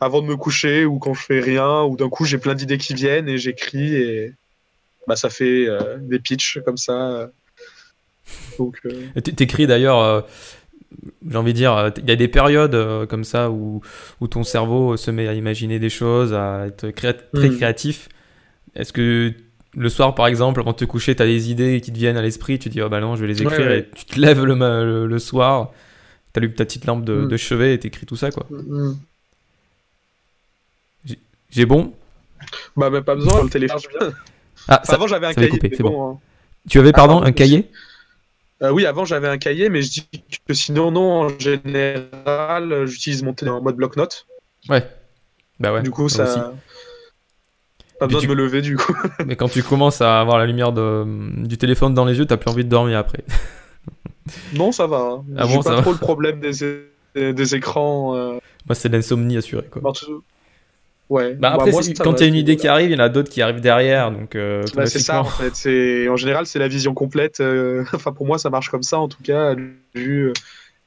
[0.00, 2.78] Avant de me coucher ou quand je fais rien, ou d'un coup j'ai plein d'idées
[2.78, 4.32] qui viennent et j'écris et
[5.08, 7.30] bah, ça fait euh, des pitchs comme ça.
[8.58, 10.20] Donc, euh, T'écris d'ailleurs, euh,
[11.28, 13.80] j'ai envie de dire, euh, il y a des périodes comme ça où,
[14.20, 17.56] où ton cerveau se met à imaginer des choses, à être très Mm.
[17.56, 18.08] créatif.
[18.74, 19.32] Est-ce que
[19.76, 22.16] le soir, par exemple, avant de te coucher, tu as des idées qui te viennent
[22.16, 23.78] à l'esprit, tu dis, oh bah non, je vais les écrire, ouais.
[23.80, 25.72] et tu te lèves le, le, le soir,
[26.32, 27.28] tu allumes ta petite lampe de, Mm.
[27.28, 28.46] de chevet et t'écris tout ça, quoi.
[28.50, 28.94] mm,
[31.50, 31.92] J'ai bon?
[32.76, 33.80] Bah, mais pas besoin, le téléphone.
[33.98, 34.12] bien.
[34.68, 35.48] Ah, ça- avant j'avais un cahier.
[35.48, 36.18] coupé, bon, hein.
[36.68, 37.70] tu avais, pardon, un cahier?
[38.62, 40.08] Euh, oui, avant j'avais un cahier, mais je dis
[40.46, 44.26] que sinon, non, en général, j'utilise mon téléphone en mode bloc-notes.
[44.68, 44.86] Ouais.
[45.60, 45.82] Bah ouais.
[45.82, 46.24] du coup, ça.
[46.24, 46.38] aussi.
[47.98, 48.94] Pas besoin tu- de me lever, du coup.
[49.26, 51.04] Mais quand tu commences à avoir la lumière de,
[51.46, 53.24] du téléphone dans les yeux, t'as plus envie de dormir après.
[54.54, 54.98] non, ça va.
[54.98, 55.24] Hein.
[55.36, 56.52] Ah J'ai bon, pas ça va trop le problème des,
[57.14, 58.14] des, des écrans.
[58.16, 58.32] euh,
[58.66, 59.92] Moi, c'est l'insomnie assurée, quoi.
[59.92, 60.22] tout-
[61.10, 61.32] Ouais.
[61.40, 62.96] Bah après, moi, c'est- ça quand il y a une idée qui arrive, il y
[63.00, 66.06] en a d'autres qui arrivent derrière, donc euh, Bah, c'est ça en fait.
[66.10, 67.40] En général c'est la vision complète.
[67.40, 69.54] euh, Enfin pour moi ça marche comme ça en tout cas.
[69.94, 70.32] Vu, euh,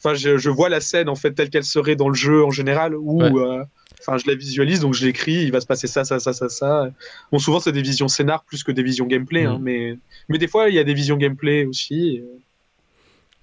[0.04, 2.50] enfin je, je vois la scène en fait telle qu'elle serait dans le jeu en
[2.52, 3.32] général ou Ouais.
[3.42, 3.64] euh,
[4.00, 5.44] enfin je la visualise donc je l'écris.
[5.44, 6.90] Il va se passer ça ça ça ça ça.
[7.32, 9.46] Bon souvent c'est des visions scénar plus que des visions gameplay.
[9.46, 9.64] hein, Mhm.
[9.64, 9.98] mais
[10.30, 12.16] mais des fois il y a des visions gameplay aussi.
[12.18, 12.26] et,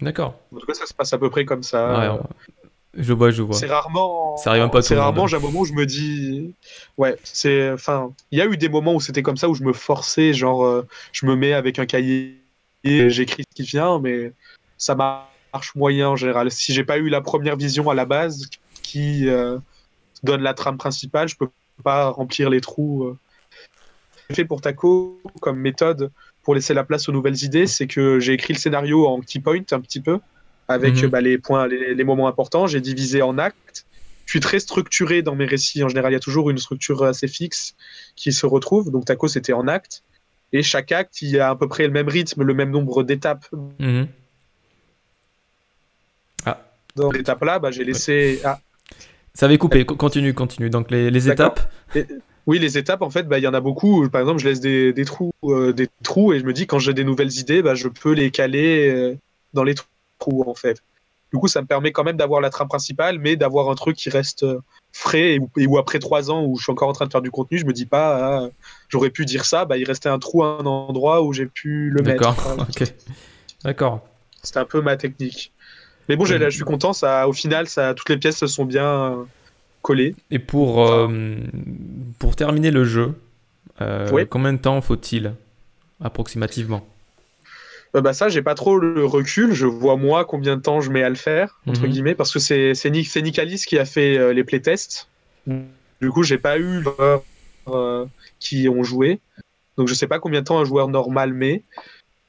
[0.01, 0.39] D'accord.
[0.55, 1.99] En tout cas ça se passe à peu près comme ça.
[1.99, 2.23] Ouais, Euh,
[2.97, 3.55] Je vois, je vois.
[3.55, 4.37] C'est rarement.
[4.39, 6.55] Ça arrive un peu à tout C'est rarement, j'ai un moment où je me dis.
[6.97, 7.71] Ouais, c'est.
[7.71, 10.33] Enfin, il y a eu des moments où c'était comme ça, où je me forçais,
[10.33, 12.41] genre, euh, je me mets avec un cahier
[12.85, 14.33] et j'écris ce qui vient, mais
[14.79, 14.95] ça
[15.53, 16.51] marche moyen en général.
[16.51, 18.49] Si j'ai pas eu la première vision à la base
[18.83, 19.59] qui euh,
[20.23, 21.49] donne la trame principale, je peux
[21.83, 23.05] pas remplir les trous.
[23.05, 23.17] euh.
[24.29, 26.11] J'ai fait pour Taco comme méthode
[26.43, 29.41] pour laisser la place aux nouvelles idées, c'est que j'ai écrit le scénario en key
[29.41, 30.19] point un petit peu
[30.67, 31.09] avec Mhm.
[31.09, 32.67] bah, les points, les, les moments importants.
[32.67, 33.85] J'ai divisé en actes.
[34.27, 35.83] Je suis très structuré dans mes récits.
[35.83, 37.75] En général, il y a toujours une structure assez fixe
[38.17, 38.91] qui se retrouve.
[38.91, 40.03] Donc Taco, c'était en actes.
[40.53, 43.03] Et chaque acte, il y a à peu près le même rythme, le même nombre
[43.03, 43.47] d'étapes.
[43.79, 44.09] Mhm.
[46.99, 48.41] Dans l'étape là, bah, j'ai laissé.
[48.45, 48.61] Ah,
[49.35, 49.85] Ça avait coupé.
[49.87, 50.71] Co- Continue, continue.
[50.71, 51.61] Donc les, étapes?
[52.47, 54.09] Oui, les étapes, en fait, bah, il y en a beaucoup.
[54.09, 56.79] Par exemple, je laisse des, des trous, euh, des trous, et je me dis quand
[56.79, 59.17] j'ai des nouvelles idées, bah, je peux les caler euh,
[59.53, 59.75] dans les
[60.19, 60.83] trous, en fait.
[61.31, 63.97] Du coup, ça me permet quand même d'avoir la trame principale, mais d'avoir un truc
[63.97, 64.61] qui reste euh,
[64.95, 67.13] frais et où, et où après trois ans où je suis encore en train de
[67.13, 68.49] faire du contenu, je me dis pas, ah,
[68.89, 71.91] j'aurais pu dire ça, bah, il restait un trou à un endroit où j'ai pu
[71.91, 72.35] le mettre.
[72.35, 72.67] D'accord.
[72.71, 72.95] Ok.
[73.63, 74.01] D'accord.
[74.43, 75.53] C'était un peu ma technique.
[76.09, 76.93] Mais bon, je suis content.
[76.93, 79.25] Ça, au final, ça, toutes les pièces se sont bien euh,
[79.83, 80.15] collées.
[80.31, 81.09] Et pour, euh,
[82.19, 83.15] pour terminer le jeu,
[83.81, 84.27] euh, Oui.
[84.29, 85.35] combien de temps faut-il
[86.03, 86.87] approximativement?
[87.97, 89.53] Euh, bah ça, j'ai pas trop le recul.
[89.53, 91.89] Je vois moi combien de temps je mets à le faire entre Mhm.
[91.89, 95.09] guillemets parce que c'est Nick, c'est Nicalis qui a fait les playtests.
[95.47, 96.85] Du coup, j'ai pas eu
[98.39, 99.21] qui ont joué,
[99.77, 101.63] donc je sais pas combien de temps un joueur normal met.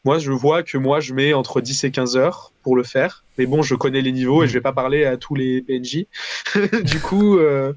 [0.05, 3.23] Moi, je vois que moi, je mets entre 10 et 15 heures pour le faire.
[3.37, 6.05] Mais bon, je connais les niveaux et je vais pas parler à tous les PNJ.
[6.83, 7.73] du coup, euh,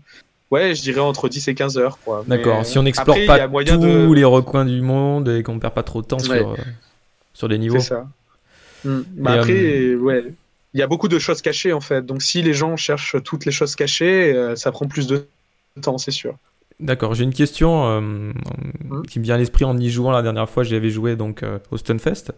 [0.53, 1.99] ouais, je dirais entre 10 et 15 heures.
[2.05, 2.25] quoi.
[2.29, 2.65] D'accord.
[2.65, 5.75] Si on n'explore a pas moyen tous de- les recoins du monde et qu'on perd
[5.75, 6.39] pas trop de temps Ouais.
[6.39, 6.57] sur, euh,
[7.35, 7.81] sur les niveaux.
[7.81, 8.07] C'est ça.
[8.85, 9.01] Mm.
[9.17, 10.25] Bah Et, après, euh, ouais,
[10.75, 12.07] il y a beaucoup de choses cachées en fait.
[12.07, 15.27] Donc si les gens cherchent toutes les choses cachées, euh, ça prend plus de
[15.83, 16.35] temps, c'est sûr.
[16.83, 18.33] D'accord, j'ai une question euh, Hum.
[19.09, 20.65] qui me vient à l'esprit en y jouant la dernière fois.
[20.65, 22.33] J'y avais joué donc euh, au Stunfest.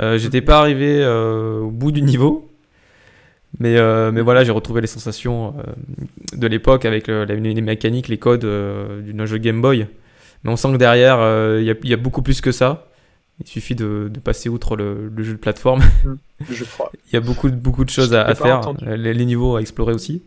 [0.00, 0.18] Euh, Hum.
[0.18, 2.48] J'étais pas arrivé au bout du niveau,
[3.58, 3.76] mais,
[4.12, 5.54] mais voilà, j'ai retrouvé les sensations
[6.36, 9.86] de l'époque avec le- la- les mécaniques, les codes d'un jeu Game Boy.
[10.44, 11.16] Mais on sent que derrière,
[11.58, 12.86] il y, a, il y a beaucoup plus que ça.
[13.40, 15.82] Il suffit de, de passer outre le, le jeu de plateforme.
[16.50, 16.92] Je crois.
[17.08, 19.92] Il y a beaucoup, de- beaucoup de choses à, faire, les, les niveaux à explorer
[19.94, 20.22] aussi.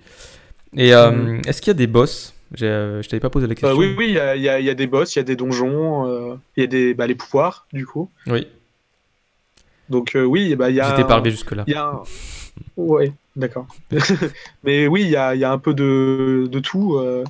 [0.75, 3.69] Et est-ce qu'il y a des boss euh, Je t'avais pas posé la question.
[3.69, 6.07] Euh, oui, oui, il y a, y y des boss, il y a des donjons,
[6.07, 8.09] euh, il y a des bah, les pouvoirs du coup.
[8.27, 8.47] Oui,
[9.89, 10.89] Donc euh, oui, bah, il y a.
[10.89, 11.63] j'étais pas arrivé jusque-là.
[11.67, 12.01] Il y a un...
[12.77, 13.67] Ouais, d'accord.
[14.63, 16.95] Mais oui, il y a, il y a un peu de, de tout.
[16.97, 17.23] euh.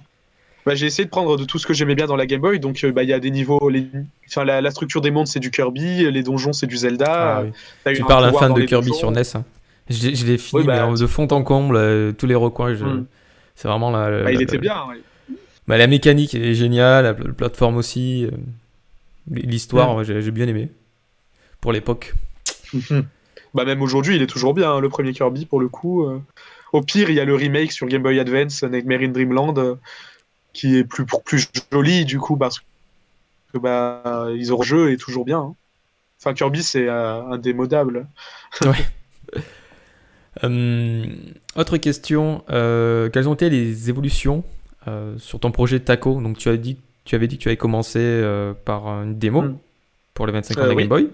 [0.66, 2.60] Bah, j'ai essayé de prendre de tout ce que j'aimais bien dans la Game Boy.
[2.60, 3.70] Donc, euh, bah, il y a des niveaux.
[3.70, 3.86] Les...
[4.30, 6.10] Enfin, la, la structure des mondes, c'est du Kirby.
[6.12, 7.38] Les donjons, c'est du Zelda.
[7.40, 7.96] Ah oui.
[7.96, 9.00] Tu parles un fan de Kirby donjons.
[9.00, 9.22] sur NES.
[9.36, 9.44] hein.
[9.90, 12.36] Je, l'ai- je l'ai fini Oui, bah, mais de fond en comble, euh, tous les
[12.36, 12.74] recoins.
[12.74, 13.06] je- Mm.
[13.56, 14.76] C'est vraiment la, Bah, la- il la- était bien.
[14.90, 15.02] ouais.
[15.68, 18.26] Bah, la mécanique est géniale, la pla- plateforme aussi.
[18.26, 18.32] euh,
[19.32, 20.70] L'histoire, ouais, j'ai bien aimé.
[21.62, 22.14] Pour l'époque.
[23.54, 26.06] bah, même aujourd'hui, il est toujours bien, hein, le premier Kirby, pour le coup.
[26.06, 26.22] euh.
[26.74, 29.76] Au pire, il y a le remake sur Game Boy Advance, Nightmare in Dreamland, euh,
[30.54, 32.60] qui est plus, plus joli, du coup, parce
[33.54, 35.40] que bah, ils ont jeu est toujours bien.
[35.40, 35.56] hein.
[36.20, 38.08] Enfin, Kirby, c'est euh, indémodable.
[40.44, 41.06] Euh,
[41.56, 44.44] autre question, euh, quelles ont été les évolutions
[44.88, 47.58] euh, sur ton projet Taco Donc tu as dit, tu avais dit que tu avais
[47.58, 49.58] commencé euh, par une démo Mm.
[50.14, 50.84] pour les 25 ans Euh, de oui.
[50.84, 51.10] Game Boy.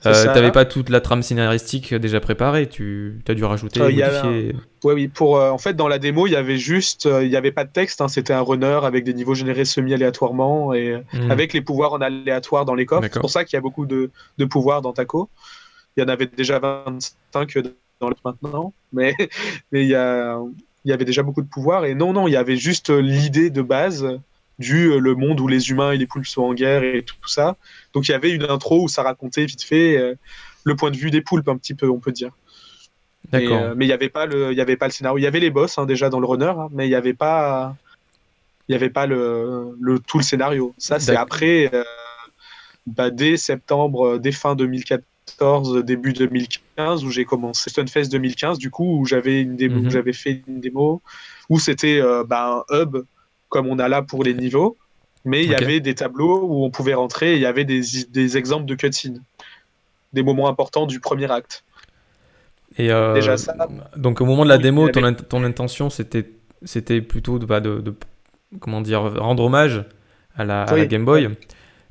[0.00, 0.34] Ça.
[0.34, 4.52] T'avais pas toute la trame scénaristique déjà préparée, tu as dû rajouter, modifier.
[4.82, 5.06] Ouais, oui.
[5.06, 7.70] Pour, en fait, dans la démo, il y avait juste, il y avait pas de
[7.70, 8.00] texte.
[8.00, 11.30] hein, C'était un runner avec des niveaux générés semi-aléatoirement et Hmm.
[11.30, 13.06] avec les pouvoirs en aléatoire dans les coffres.
[13.12, 15.30] C'est pour ça qu'il y a beaucoup de, de pouvoirs dans Taco.
[15.96, 17.58] Il y en avait déjà 25
[18.00, 19.14] dans le maintenant, mais
[19.70, 20.36] mais il y a,
[20.84, 21.84] il y avait déjà beaucoup de pouvoirs.
[21.84, 24.06] Et non, non, il y avait juste euh, l'idée de base
[24.58, 27.16] du euh, le monde où les humains et les poules sont en guerre et tout
[27.26, 27.56] ça.
[27.92, 30.14] Donc il y avait une intro où ça racontait vite fait euh,
[30.64, 32.32] le point de vue des poulpes un petit peu, on peut dire.
[33.30, 33.62] D'accord.
[33.62, 35.18] euh, mais il n'y avait pas le, il y avait pas le scénario.
[35.18, 37.14] Il y avait les boss hein, déjà dans le runner, hein, mais il n'y avait
[37.14, 37.74] pas,
[38.68, 40.74] il y avait pas le, le tout le scénario.
[40.76, 41.84] Ça c'est après, euh,
[42.86, 44.54] bah, dès septembre, dès fin
[45.38, 49.90] 2014, début 2015 où j'ai commencé Stunfest 2015 du coup où j'avais une démo, où
[49.90, 51.02] j'avais fait une démo
[51.48, 52.96] où c'était euh, bah, un hub
[53.48, 54.76] comme on a là pour les niveaux,
[55.24, 57.32] mais il y avait des tableaux où on pouvait rentrer.
[57.32, 59.20] et Il y avait des, des exemples de cutscenes,
[60.12, 61.62] des moments importants du premier acte.
[62.78, 63.54] Et euh, déjà ça.
[63.96, 66.30] Donc au moment de la démo, ton, ton intention c'était
[66.64, 67.94] c'était plutôt de, bah, de, de-
[68.60, 69.84] comment dire rendre hommage
[70.36, 70.88] à la, à la Oui.
[70.88, 71.28] Game Boy.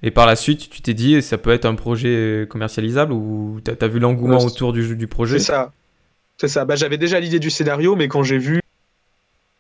[0.04, 3.74] Et par la suite, tu t'es dit ça peut être un projet commercialisable ou t'as
[3.86, 5.38] as vu l'engouement Ouais, autour du, du projet?
[5.40, 5.72] C'est ça.
[6.38, 6.66] C'est ça.
[6.66, 8.62] Bah, j'avais déjà l'idée du scénario, mais quand j'ai vu,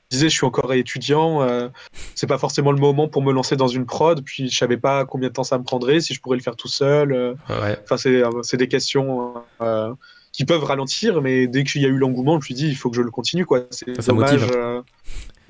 [0.10, 1.69] je disais, je suis encore étudiant, euh,
[2.15, 5.06] c'est pas forcément le moment pour me lancer dans une prod, puis je savais pas
[5.06, 7.13] combien de temps ça me prendrait, si je pourrais le faire tout seul.
[7.13, 7.34] euh.
[7.49, 7.77] Ouais.
[7.84, 9.93] Enfin, c'est euh, c'est des questions euh,
[10.32, 12.75] qui peuvent ralentir, mais dès qu'il y a eu l'engouement, je me suis dit, il
[12.75, 13.62] faut que je le continue, quoi.
[13.69, 14.41] C'est Ça, ça dommage.
[14.41, 14.84] motive.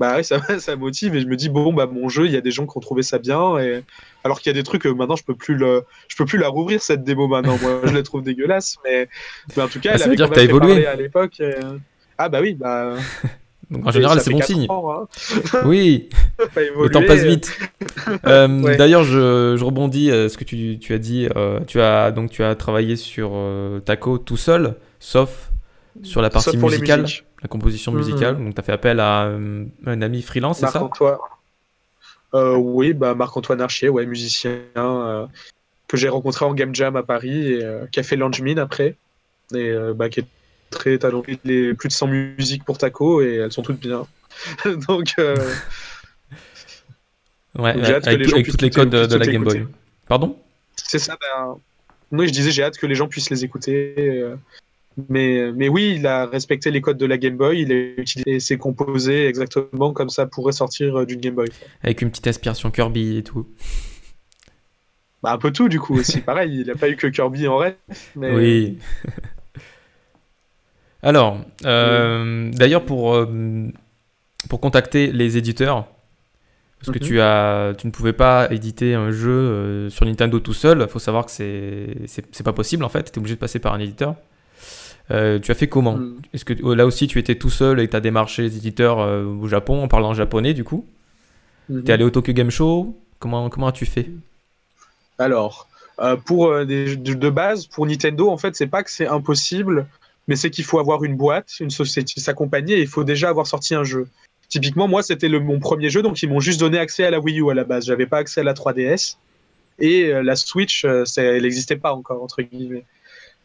[0.01, 2.31] Euh, Bah ouais, ça, ça motive et je me dis bon bah mon jeu, il
[2.31, 3.83] y a des gens qui ont trouvé ça bien et
[4.23, 6.37] alors qu'il y a des trucs euh, maintenant je peux plus le, je peux plus
[6.37, 7.57] la rouvrir cette démo maintenant.
[7.61, 9.07] Moi je la trouve dégueulasse, mais,
[9.55, 10.85] mais en tout cas Ah, elle ça veut avait dire quand même évolué.
[10.87, 11.39] à l'époque.
[11.39, 11.55] et-
[12.17, 12.95] Ah bah oui bah.
[13.71, 14.65] Donc en général, c'est bon signe.
[14.69, 15.07] ans, hein.
[15.63, 16.09] Oui,
[16.57, 17.57] le temps passe vite.
[18.27, 18.75] Euh, Ouais.
[18.75, 21.29] D'ailleurs, je, je rebondis à ce que tu, tu as dit.
[21.37, 25.50] euh, tu as donc tu as travaillé sur euh, Taco tout seul, sauf
[26.03, 27.05] sur la partie pour musicale,
[27.41, 27.97] la composition Mhm.
[27.97, 28.37] musicale.
[28.37, 31.17] Donc tu as fait appel à euh, un ami freelance, c'est ça Marc-Antoine.
[32.33, 35.25] Euh, oui, bah Marc-Antoine Archier, ouais, musicien euh,
[35.87, 38.95] que j'ai rencontré en Game Jam à Paris et qui a fait Langmin après.
[39.53, 40.27] Et bah, qui est
[40.69, 41.37] très talentueux.
[41.43, 44.07] Il plus de 100 musiques pour Taco et elles sont toutes bien.
[44.87, 45.13] Donc,
[47.59, 49.43] Ouais, Donc, j'ai hâte que avec, les gens avec toutes les codes de, la Game
[49.43, 49.67] Boy.
[50.07, 50.37] Pardon?
[50.77, 51.17] C'est ça.
[51.19, 51.57] Ben...
[52.13, 54.23] Oui, je disais, j'ai hâte que les gens puissent les écouter.
[55.09, 57.61] Mais, mais oui, il a respecté les codes de la Game Boy.
[57.61, 61.47] Il a utilisé ses composés exactement comme ça pourrait sortir euh, d'une Game Boy.
[61.81, 63.47] Avec une petite aspiration Kirby et tout.
[65.23, 66.19] Bah, un peu tout, du coup, aussi.
[66.21, 67.75] Pareil, il n'a pas eu que Kirby en rêve.
[68.15, 68.33] Mais...
[68.33, 68.77] Oui.
[71.03, 73.67] Alors, euh, d'ailleurs, pour, euh,
[74.49, 75.87] pour contacter les éditeurs,
[76.79, 77.07] parce que Mhm.
[77.07, 80.99] tu, as, tu ne pouvais pas éditer un jeu sur Nintendo tout seul, il faut
[80.99, 84.15] savoir que c'est pas possible en fait, tu es obligé de passer par un éditeur.
[85.11, 86.21] Euh, tu as fait comment Mm.
[86.33, 88.99] Est-ce que euh, là aussi tu étais tout seul et tu as démarché les éditeurs
[88.99, 90.85] euh, au Japon en parlant japonais du coup
[91.69, 91.83] Mhm.
[91.83, 94.07] T'es allé au Tokyo Game Show Comment, comment as-tu fait
[95.19, 95.67] Alors,
[95.99, 99.85] euh, pour des- de, base, pour Nintendo, en fait, c'est pas que c'est impossible,
[100.27, 103.45] mais c'est qu'il faut avoir une boîte, une société s'accompagner, et il faut déjà avoir
[103.47, 104.07] sorti un jeu.
[104.49, 107.39] Typiquement, moi, c'était mon premier jeu, donc ils m'ont juste donné accès à la Wii
[107.41, 107.85] U à la base.
[107.85, 109.17] J'avais pas accès à la 3DS.
[109.79, 110.83] Et la Switch,
[111.17, 112.83] elle n'existait pas encore, entre guillemets.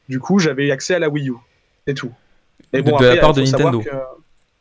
[0.09, 1.35] Du coup, j'avais accès à la Wii U.
[1.87, 2.11] C'est tout.
[2.72, 3.81] Et De- de la part de Nintendo.
[3.81, 3.88] que-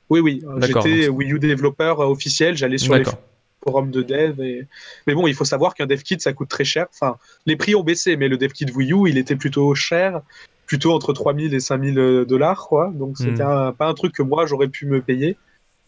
[0.10, 0.44] Oui, oui.
[0.58, 2.56] D'accord, J'étais Wii U développeur euh, officiel.
[2.56, 3.20] J'allais sur les D'accord.
[3.64, 4.40] forum de dev.
[4.42, 4.68] Et...
[5.08, 6.86] Mais bon, il faut savoir qu'un dev kit, ça coûte très cher.
[6.94, 10.22] Enfin, les prix ont baissé, mais le dev kit Wii U, il était plutôt cher,
[10.68, 12.92] plutôt entre 3000 et 5000 dollars, quoi.
[12.94, 13.50] Donc, c'était Mm.
[13.50, 15.36] un- pas un truc que moi, j'aurais pu me payer.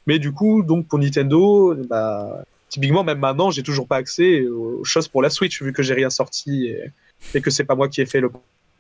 [0.08, 4.84] Mais du coup, donc pour Nintendo, bah, typiquement, même maintenant, j'ai toujours pas accès aux
[4.84, 6.92] choses pour la Switch, vu que j'ai rien sorti et,
[7.36, 8.32] et que c'est pas moi qui ai fait le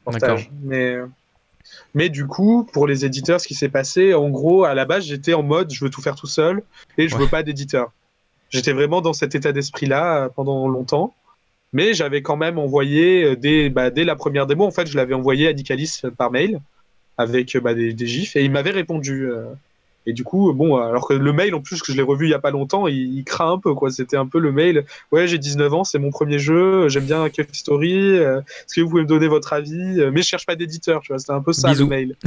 [0.04, 0.50] portage.
[0.63, 0.98] Mais,
[1.93, 5.06] mais du coup, pour les éditeurs, ce qui s'est passé, en gros, à la base,
[5.06, 6.62] j'étais en mode, je veux tout faire tout seul
[6.97, 7.21] et je Ouais.
[7.21, 7.91] veux pas d'éditeur.
[8.50, 11.13] J'étais vraiment dans cet état d'esprit-là euh, pendant longtemps.
[11.73, 14.95] Mais j'avais quand même envoyé, euh, dès, bah, dès la première démo, en fait, je
[14.95, 16.62] l'avais envoyé à Nicalis euh, par mail
[17.17, 19.30] avec bah, des, des gifs et il m'avait répondu.
[19.30, 19.45] euh.
[20.08, 22.32] Et du coup, bon, alors que le mail, en plus, que je l'ai revu il
[22.32, 23.91] y a pas longtemps, il, il craint un peu, quoi.
[23.91, 24.86] C'était un peu le mail.
[25.12, 27.93] Ouais, j'ai 19 ans, c'est mon premier jeu, j'aime bien Cave Story.
[28.17, 31.02] euh, Est-ce que vous pouvez me donner votre avis Euh, Mais je cherche pas d'éditeur,
[31.02, 31.20] tu vois.
[31.20, 31.84] C'était un peu ça Bisous.
[31.84, 32.15] le mail.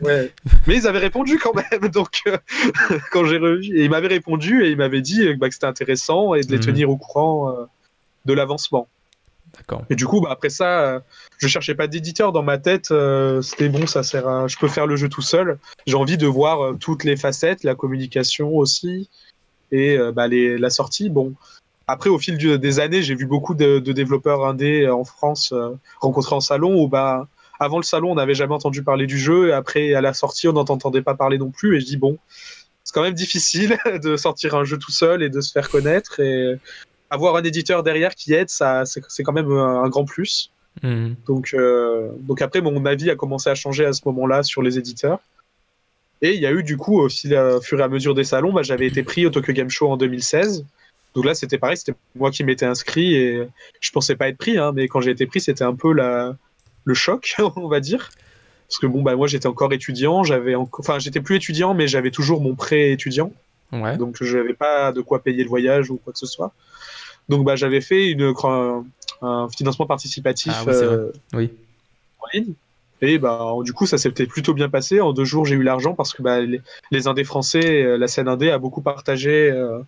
[0.00, 0.30] Ouais.
[0.66, 2.36] Mais ils avaient répondu quand même, donc euh,
[3.10, 6.34] quand j'ai revu, et ils m'avaient répondu et ils m'avaient dit bah, que c'était intéressant
[6.34, 6.64] et de les Mhm.
[6.64, 7.64] tenir au courant euh,
[8.26, 8.88] de l'avancement.
[9.56, 9.84] D'accord.
[9.90, 11.00] Et du coup, bah, après ça, euh,
[11.38, 12.90] je cherchais pas d'éditeur dans ma tête.
[12.90, 14.48] euh, C'était bon, ça sert à.
[14.48, 15.58] Je peux faire le jeu tout seul.
[15.86, 19.08] J'ai envie de voir euh, toutes les facettes, la communication aussi,
[19.72, 21.10] et bah, la sortie.
[21.10, 21.34] Bon.
[21.86, 25.70] Après, au fil des années, j'ai vu beaucoup de, de développeurs indés en France euh,
[26.00, 27.28] rencontrés en salon où, bah,
[27.60, 30.48] avant le salon, on n'avait jamais entendu parler du jeu, et après, à la sortie,
[30.48, 31.76] on n'entendait pas parler non plus.
[31.76, 32.16] Et je dis, bon,
[32.84, 36.20] c'est quand même difficile de sortir un jeu tout seul et de se faire connaître.
[36.20, 36.56] Et
[37.10, 40.50] avoir un éditeur derrière qui aide, ça, c'est quand même un, grand plus.
[40.82, 41.16] Mhm.
[41.26, 44.78] Donc, euh, donc après, mon avis a commencé à changer à ce moment-là sur les
[44.78, 45.20] éditeurs.
[46.22, 48.52] Et il y a eu du coup, au, fil, fur et à mesure des salons,
[48.52, 50.64] bah, j'avais été pris au Tokyo Game Show en 2016.
[51.14, 53.48] Donc là, c'était pareil, c'était moi qui m'étais inscrit et
[53.80, 56.36] je pensais pas être pris, hein, mais quand j'ai été pris, c'était un peu la,
[56.84, 58.10] le choc, on va dire.
[58.68, 61.86] Parce que bon, bah, moi j'étais encore étudiant, j'avais enco- enfin, j'étais plus étudiant, mais
[61.86, 63.32] j'avais toujours mon prêt étudiant.
[63.72, 63.96] Ouais.
[63.96, 66.52] Donc je n'avais pas de quoi payer le voyage ou quoi que ce soit.
[67.28, 68.84] Donc bah, j'avais fait une, un,
[69.22, 71.50] un financement participatif Ah oui, euh, Oui.
[72.20, 72.52] en ligne.
[73.00, 75.00] Et bah, du coup, ça s'était plutôt bien passé.
[75.00, 76.60] En deux jours, j'ai eu l'argent parce que bah, les,
[76.90, 79.78] les indés français, euh, la scène indé a beaucoup partagé euh,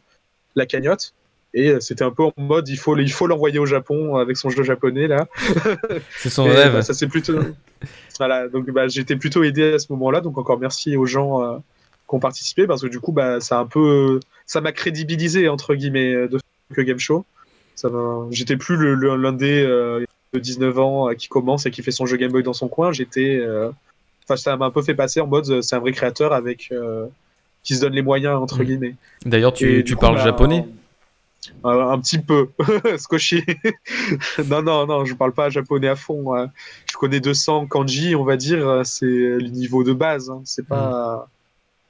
[0.54, 1.12] la cagnotte.
[1.54, 4.50] Et c'était un peu en mode, il faut il faut l'envoyer au Japon avec son
[4.50, 5.26] jeu japonais là.
[6.18, 6.72] C'est son Et, rêve.
[6.74, 7.38] bah, ça c'est plutôt.
[8.18, 10.20] voilà, donc bah, j'étais plutôt aidé à ce moment-là.
[10.20, 13.56] Donc encore merci aux gens euh, qui ont participé parce que du coup, bah, ça
[13.58, 16.38] a un peu, ça m'a crédibilisé entre guillemets de
[16.76, 17.24] Game Show.
[17.74, 21.66] Ça m'a- j'étais plus le, le- l'un des euh, de 19 ans euh, qui commence
[21.66, 22.92] et qui fait son jeu Game Boy dans son coin.
[22.92, 23.70] J'étais, euh,
[24.24, 26.72] enfin, ça m'a un peu fait passer en mode, c'est un vrai créateur avec
[27.62, 28.64] qui se donne les moyens entre Mm.
[28.64, 28.94] guillemets.
[29.24, 30.66] D'ailleurs, tu, Et tu du coup, parles bah, japonais
[31.62, 32.48] un, un petit peu,
[32.98, 33.44] Skoshi.
[34.48, 36.34] non, non, non, je parle pas japonais à fond.
[36.34, 36.50] hein.
[36.90, 40.30] Je connais 200 kanji, on va dire, c'est le niveau de base.
[40.30, 40.40] hein.
[40.44, 41.28] C'est pas.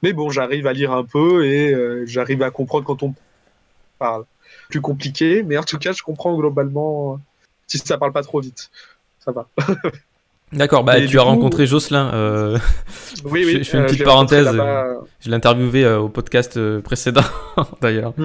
[0.03, 3.15] Mais bon, j'arrive à lire un peu et euh, j'arrive à comprendre quand on
[3.97, 4.23] parle.
[4.69, 7.17] Plus compliqué, mais en tout cas, je comprends globalement euh,
[7.67, 8.69] si ça parle pas trop vite.
[9.19, 9.47] Ça va.
[10.53, 12.09] D'accord, bah Et tu as coup- rencontré Jocelyn.
[12.13, 12.57] euh,
[13.25, 13.63] Oui, Je- oui.
[13.63, 14.47] je fais une euh, petite parenthèse,
[15.19, 17.23] je l'ai interviewé euh, au podcast précédent,
[17.81, 18.13] d'ailleurs.
[18.17, 18.23] Hmm.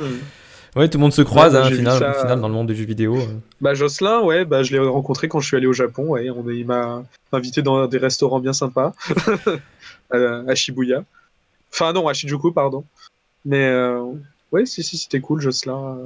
[0.76, 2.10] Ouais, tout le monde se croise, Ouais, hein, final, ça.
[2.12, 3.18] au final, dans le monde du jeu vidéo.
[3.60, 6.04] Bah Jocelyn, ouais, bah je l'ai rencontré quand je suis allé au Japon.
[6.06, 8.94] Ouais, on est, il m'a invité dans des restaurants bien sympas
[10.10, 10.16] à,
[10.48, 11.04] à Shibuya.
[11.72, 12.84] Enfin non, à Shinjuku, pardon.
[13.44, 13.68] Mais
[14.52, 15.96] ouais, si si, c'était cool, Jocelyn.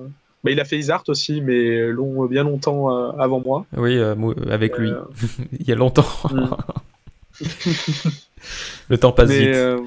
[0.45, 3.67] Bah, il a fait Isart aussi, mais long, bien longtemps euh, avant moi.
[3.77, 4.15] Oui, euh,
[4.51, 5.01] avec lui, Euh,
[5.59, 6.07] il y a longtemps.
[6.31, 6.51] hmm.
[8.89, 9.55] le temps passe mais vite.
[9.55, 9.79] euh,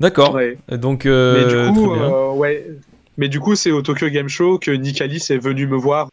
[0.00, 0.34] D'accord.
[0.34, 0.58] ouais.
[0.70, 2.12] Donc, Mais du coup, très bien.
[2.14, 2.66] euh, ouais.
[3.16, 6.08] Mais du coup, c'est au Tokyo Game Show que Nick Alice est venu me voir.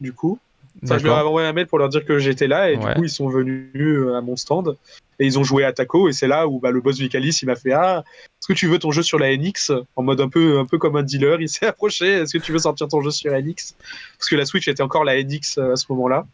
[0.00, 0.38] Du coup,
[0.82, 2.88] Enfin, je leur ai envoyé un mail pour leur dire que j'étais là et Ouais.
[2.88, 4.76] du coup ils sont venus à mon stand
[5.20, 7.46] et ils ont joué à Taco et c'est là où bah, le boss Vicalis il
[7.46, 8.02] m'a fait ah
[8.44, 10.76] est-ce que tu veux ton jeu sur la NX en mode un peu un peu
[10.76, 12.06] comme un dealer il s'est approché.
[12.08, 13.74] Est-ce que tu veux sortir ton jeu sur la NX
[14.18, 16.26] parce que la Switch était encore la NX euh, à ce moment-là.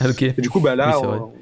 [0.00, 1.32] Ah, et du coup bah là Oui, on-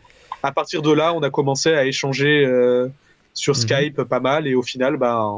[0.42, 2.88] à partir de là on a commencé à échanger euh,
[3.34, 3.60] sur Mhm.
[3.60, 4.46] Skype pas mal.
[4.48, 5.30] Et au final bah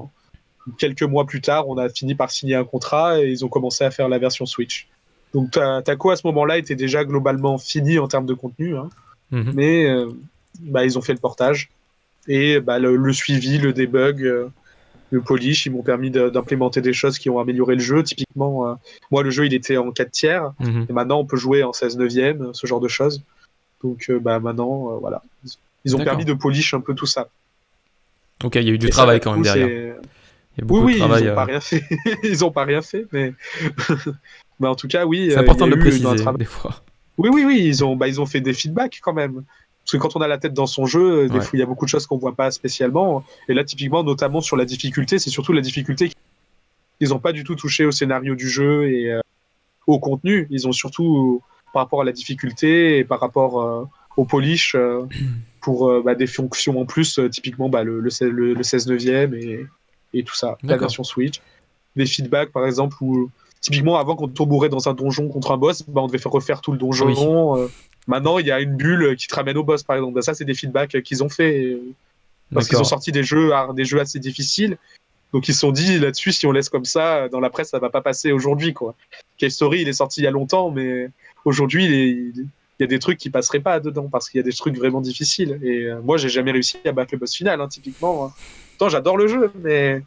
[0.79, 3.85] quelques mois plus tard on a fini par signer un contrat et ils ont commencé
[3.85, 4.89] à faire la version Switch.
[5.35, 8.89] Donc Ta- Taco à ce moment-là était déjà globalement fini en termes de contenu hein.
[9.31, 9.53] Mhm.
[9.55, 10.09] mais euh,
[10.61, 11.69] bah, ils ont fait le portage.
[12.27, 14.49] Et bah, le, le suivi, le debug, euh,
[15.11, 18.03] le polish, ils m'ont permis de- d'implémenter des choses qui ont amélioré le jeu.
[18.03, 18.75] Typiquement, euh,
[19.11, 20.87] moi le jeu il était en 4 tiers Mhm.
[20.89, 23.23] et maintenant on peut jouer en 16 neuvième, ce genre de choses.
[23.83, 25.23] Donc euh, bah, maintenant, euh, voilà.
[25.85, 27.29] Ils ont permis de polish un peu tout ça.
[28.45, 29.67] Ok, il y a eu du Et travail quand coup, même derrière.
[29.69, 30.09] c'est-
[30.57, 31.23] Il y a Oui, beaucoup oui, de travail.
[31.23, 31.83] ils n'ont pas rien fait.
[32.25, 33.33] ils ont pas rien fait, mais...
[34.61, 35.29] mais en tout cas, oui.
[35.31, 36.83] C'est important de le préciser, travail- des fois.
[37.17, 39.45] Oui, oui, oui, ils ont, bah, ils ont fait des feedbacks quand même.
[39.91, 41.41] Parce que quand on a la tête dans son jeu, des Ouais.
[41.41, 43.25] fois, il y a beaucoup de choses qu'on voit pas spécialement.
[43.49, 46.13] Et là, typiquement, notamment sur la difficulté, c'est surtout la difficulté.
[47.01, 49.21] Ils n'ont pas du tout touché au scénario du jeu et euh,
[49.87, 50.47] au contenu.
[50.51, 53.85] Ils ont surtout, euh, par rapport à la difficulté et par rapport euh,
[54.19, 55.05] au polish, euh,
[55.63, 58.63] pour euh, bah, des fonctions en plus, euh, typiquement bah, le, le, 16 le- le
[58.63, 59.65] 16 neuvième et,
[60.13, 61.41] et tout ça, la version Switch.
[61.97, 63.31] Des feedbacks, par exemple, où
[63.69, 66.61] typiquement avant quand on dans un donjon contre un boss, bah, on devait faire refaire
[66.61, 67.57] tout le donjon.
[67.57, 67.69] euh,
[68.07, 70.15] maintenant, il y a une bulle qui te ramène au boss, par exemple.
[70.15, 71.65] Bah, ça, c'est des feedbacks qu'ils ont fait.
[71.65, 71.83] euh,
[72.55, 74.79] Parce qu'ils ont sorti des jeux, des jeux assez difficiles.
[75.35, 77.79] Donc ils se sont dit là-dessus, si on laisse comme ça, dans la presse, ça
[77.79, 78.73] va pas passer aujourd'hui.
[78.73, 78.95] quoi.
[79.37, 81.11] Cave Story, il est sorti il y a longtemps, mais
[81.45, 82.47] aujourd'hui, il,
[82.81, 85.03] y a des trucs qui passeraient pas dedans parce qu'il y a des trucs vraiment
[85.03, 85.61] difficiles.
[85.63, 88.25] Et euh, moi, j'ai jamais réussi à battre le boss final, hein, typiquement.
[88.25, 88.33] hein.
[88.79, 90.03] Pourtant, j'adore le jeu, mais.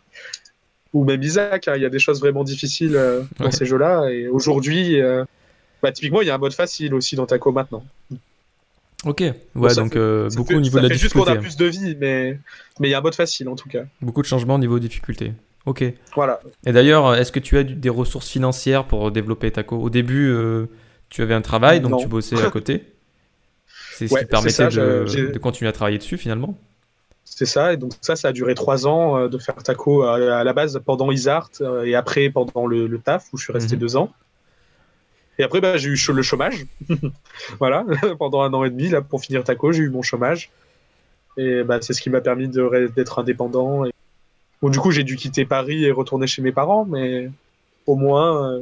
[0.93, 3.51] Ou même Isaac, hein, il y a des choses vraiment difficiles euh, dans Ouais.
[3.51, 4.09] ces jeux-là.
[4.09, 5.23] Et aujourd'hui, euh,
[5.81, 7.83] bah, typiquement, il y a un mode facile aussi dans Taco maintenant.
[9.05, 9.21] Ok,
[9.55, 11.31] ouais, donc fait- euh, beaucoup fait- au niveau de la fait juste qu'on difficulté.
[11.31, 11.43] a hein.
[11.43, 12.37] plus de vie, mais
[12.79, 13.83] mais il y a un mode facile en tout cas.
[14.01, 15.33] Beaucoup de changements au niveau de difficulté.
[15.65, 15.83] Ok.
[16.15, 16.39] Voilà.
[16.67, 19.77] Et d'ailleurs, est-ce que tu as des ressources financières pour développer Taco?
[19.77, 20.33] Au début,
[21.09, 22.85] Tu avais un travail, donc tu bossais à côté.
[23.95, 26.57] C'est ce qui permettait de, continuer à travailler dessus finalement.
[27.41, 30.43] C'est ça, et donc ça, ça a duré trois ans euh, de faire taco à,
[30.43, 33.79] la base pendant Isart euh, et après pendant le, taf où je suis resté mhm.
[33.79, 34.13] deux ans.
[35.39, 36.67] Et après, bah, j'ai eu le chômage.
[37.59, 37.83] voilà,
[38.19, 40.51] pendant un an et demi, là, pour finir taco, j'ai eu mon chômage.
[41.35, 43.85] Et bah, c'est ce qui m'a permis d'être indépendant.
[43.85, 43.91] Et...
[44.61, 47.31] Bon, du coup, j'ai dû quitter Paris et retourner chez mes parents, mais
[47.87, 48.61] au moins, euh,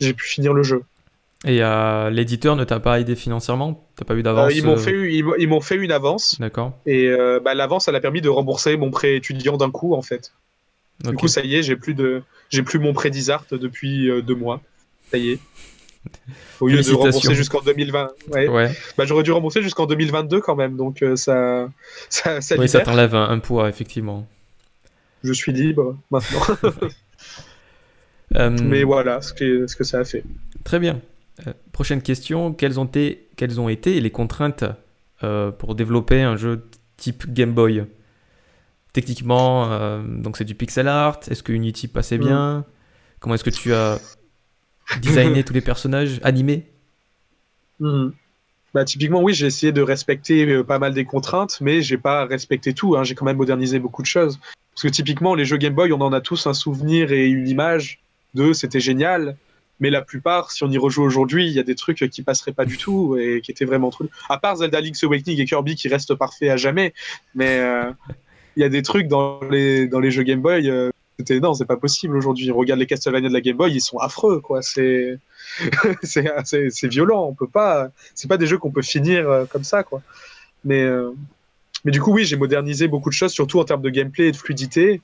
[0.00, 0.82] j'ai pu finir le jeu.
[1.46, 3.88] Et euh, l'éditeur ne t'a pas aidé financièrement?
[3.96, 6.38] T'as pas eu d'avance euh, Ils m'ont fait, ils, m'ont fait une avance.
[6.38, 6.78] D'accord.
[6.86, 7.10] Et
[7.42, 10.32] bah, l'avance, elle a permis de rembourser mon prêt étudiant d'un coup, en fait.
[11.04, 14.34] Du coup, ça y est, j'ai plus de, j'ai plus mon prêt d'Isart depuis deux
[14.34, 14.60] mois.
[15.10, 15.38] Ça y est.
[16.60, 18.10] Au lieu de rembourser jusqu'en 2020.
[18.32, 18.70] Ouais.
[18.98, 21.70] Bah, j'aurais dû rembourser jusqu'en 2022 quand même, donc ça,
[22.10, 24.26] ça, ça, oui, ça t'enlève un, poids, effectivement.
[25.24, 26.40] Je suis libre maintenant.
[28.36, 30.22] Euh, Mais voilà ce que, ce que ça a fait.
[30.64, 31.00] Très bien.
[31.46, 32.52] Euh, prochaine question.
[32.52, 34.64] Quelles ont, été, quelles ont été les contraintes
[35.22, 37.84] euh, pour développer un jeu type Game Boy?
[38.92, 41.20] Techniquement, donc c'est du pixel art.
[41.28, 42.24] Est-ce que Unity passait mm.
[42.24, 42.64] bien?
[43.20, 44.00] Comment est-ce que tu as
[45.00, 46.18] designé tous les personnages?
[46.24, 46.66] Animés
[47.78, 48.08] mm.
[48.74, 52.72] Bah, typiquement, oui, j'ai essayé de respecter pas mal des contraintes, mais j'ai pas respecté
[52.72, 52.96] tout.
[52.96, 53.04] Hein.
[53.04, 54.40] J'ai quand même modernisé beaucoup de choses.
[54.74, 57.48] Parce que typiquement, les jeux Game Boy, on en a tous un souvenir et une
[57.48, 58.00] image
[58.34, 59.36] de c'était génial.
[59.80, 62.52] Mais la plupart, si on y rejoue aujourd'hui, il y a des trucs qui passeraient
[62.52, 64.04] pas du tout et qui étaient vraiment trop.
[64.28, 66.92] À part Zelda Link's Awakening et Kirby qui restent parfaits à jamais.
[67.34, 67.90] Mais euh,
[68.56, 70.68] il y a des trucs dans les, dans les jeux Game Boy.
[70.68, 72.50] Euh, c'était non, c'est pas possible aujourd'hui.
[72.50, 74.60] Regarde les Castlevania de la Game Boy, ils sont affreux, quoi.
[74.62, 75.18] C'est
[76.02, 77.26] c'est violent.
[77.26, 77.90] On peut pas.
[78.14, 80.02] C'est pas des jeux qu'on peut finir euh, comme ça, quoi.
[80.64, 80.86] Mais
[81.84, 84.32] mais du coup, oui, j'ai modernisé beaucoup de choses, surtout en termes de gameplay et
[84.32, 85.00] de fluidité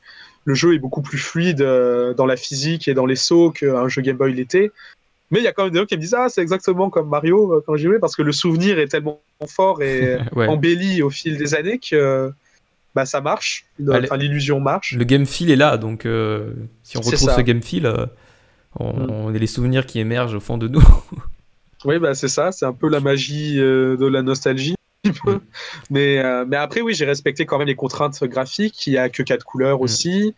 [0.47, 3.89] le jeu est beaucoup plus fluide euh, dans la physique et dans les sauts qu'un
[3.89, 4.71] jeu Game Boy l'était.
[5.33, 7.09] Mais il y a quand même des gens qui me disent Ah, c'est exactement comme
[7.09, 11.11] Mario euh, quand j'y jouais, parce que le souvenir est tellement fort et embelli au
[11.11, 12.33] fil des années que
[12.95, 13.67] bah, ça marche.
[13.79, 14.95] L'illusion marche.
[14.95, 16.53] Le game feel est là, donc euh,
[16.85, 17.93] si on retrouve ce game feel,
[18.79, 19.35] on, mm.
[19.35, 20.85] a les souvenirs qui émergent au fond de nous.
[21.85, 24.76] oui, bah, c'est ça, c'est un peu la magie de la nostalgie.
[25.07, 25.41] Mm.
[25.91, 28.87] mais, euh, mais après, oui, j'ai respecté quand même les contraintes graphiques.
[28.87, 29.83] Il n'y a que quatre couleurs mm.
[29.83, 30.35] aussi.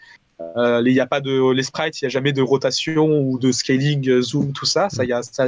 [0.57, 3.51] Euh, il a pas de les sprites, il n'y a jamais de rotation ou de
[3.51, 4.89] scaling, euh, zoom, tout ça.
[4.91, 5.09] Ça, mm.
[5.09, 5.47] y a, ça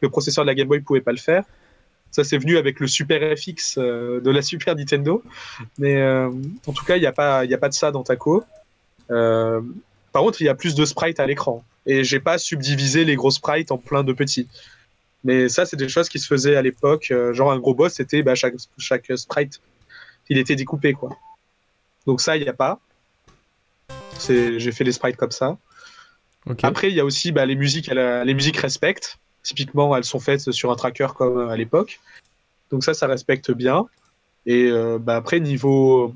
[0.00, 1.44] le processeur de la Game Boy ne pouvait pas le faire.
[2.10, 5.22] Ça, c'est venu avec le Super FX de la Super Nintendo.
[5.78, 8.42] Mais en tout cas, il n'y a, pas, a pas de ça dans Taco.
[9.08, 9.62] par
[10.22, 11.62] contre, il y a plus de sprites à l'écran.
[11.86, 14.48] Et j'ai pas subdivisé les gros sprites en plein de petits.
[15.24, 17.08] Mais ça, c'est des choses qui se faisaient à l'époque.
[17.10, 19.60] Euh, genre, un gros boss, c'était bah, chaque, chaque sprite,
[20.28, 21.10] il était découpé, quoi.
[22.06, 22.80] Donc ça, il n'y a pas.
[24.26, 25.58] J'ai fait les sprites comme ça.
[26.62, 29.18] Après, il y a aussi bah, les musiques, les musiques respectent.
[29.42, 32.00] Typiquement, elles sont faites sur un tracker comme à l'époque.
[32.70, 33.86] Donc ça, ça respecte bien.
[34.46, 36.14] Et euh, bah, après, niveau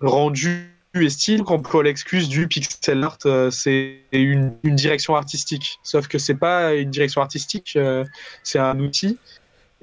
[0.00, 5.78] rendu et style qu'emploie l'excuse du pixel art, euh, c'est une, direction artistique.
[5.82, 8.04] Sauf que c'est pas une direction artistique, euh,
[8.42, 9.18] c'est un outil.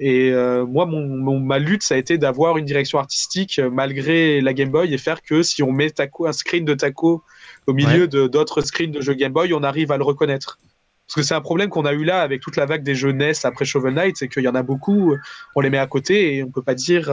[0.00, 4.52] Et euh, moi, mon, ma lutte, ça a été d'avoir une direction artistique malgré la
[4.52, 7.22] Game Boy et faire que si on met taco, un screen de taco
[7.66, 10.58] au milieu de d'autres screens de jeux Game Boy, on arrive à le reconnaître.
[11.06, 13.12] Parce que c'est un problème qu'on a eu là avec toute la vague des jeux
[13.12, 15.14] NES après Shovel Knight, c'est qu'il y en a beaucoup,
[15.54, 17.12] on les met à côté et on peut pas dire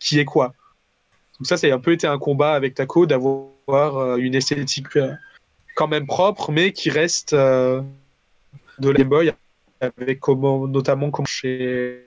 [0.00, 0.54] qui est quoi.
[1.38, 3.50] Donc ça, ça a un peu été un combat avec Taco d'avoir
[3.98, 5.12] euh, une esthétique euh,
[5.74, 7.82] quand même propre, mais qui reste euh,
[8.78, 9.32] de la Game Boy,
[9.80, 12.02] avec comment, notamment comme chez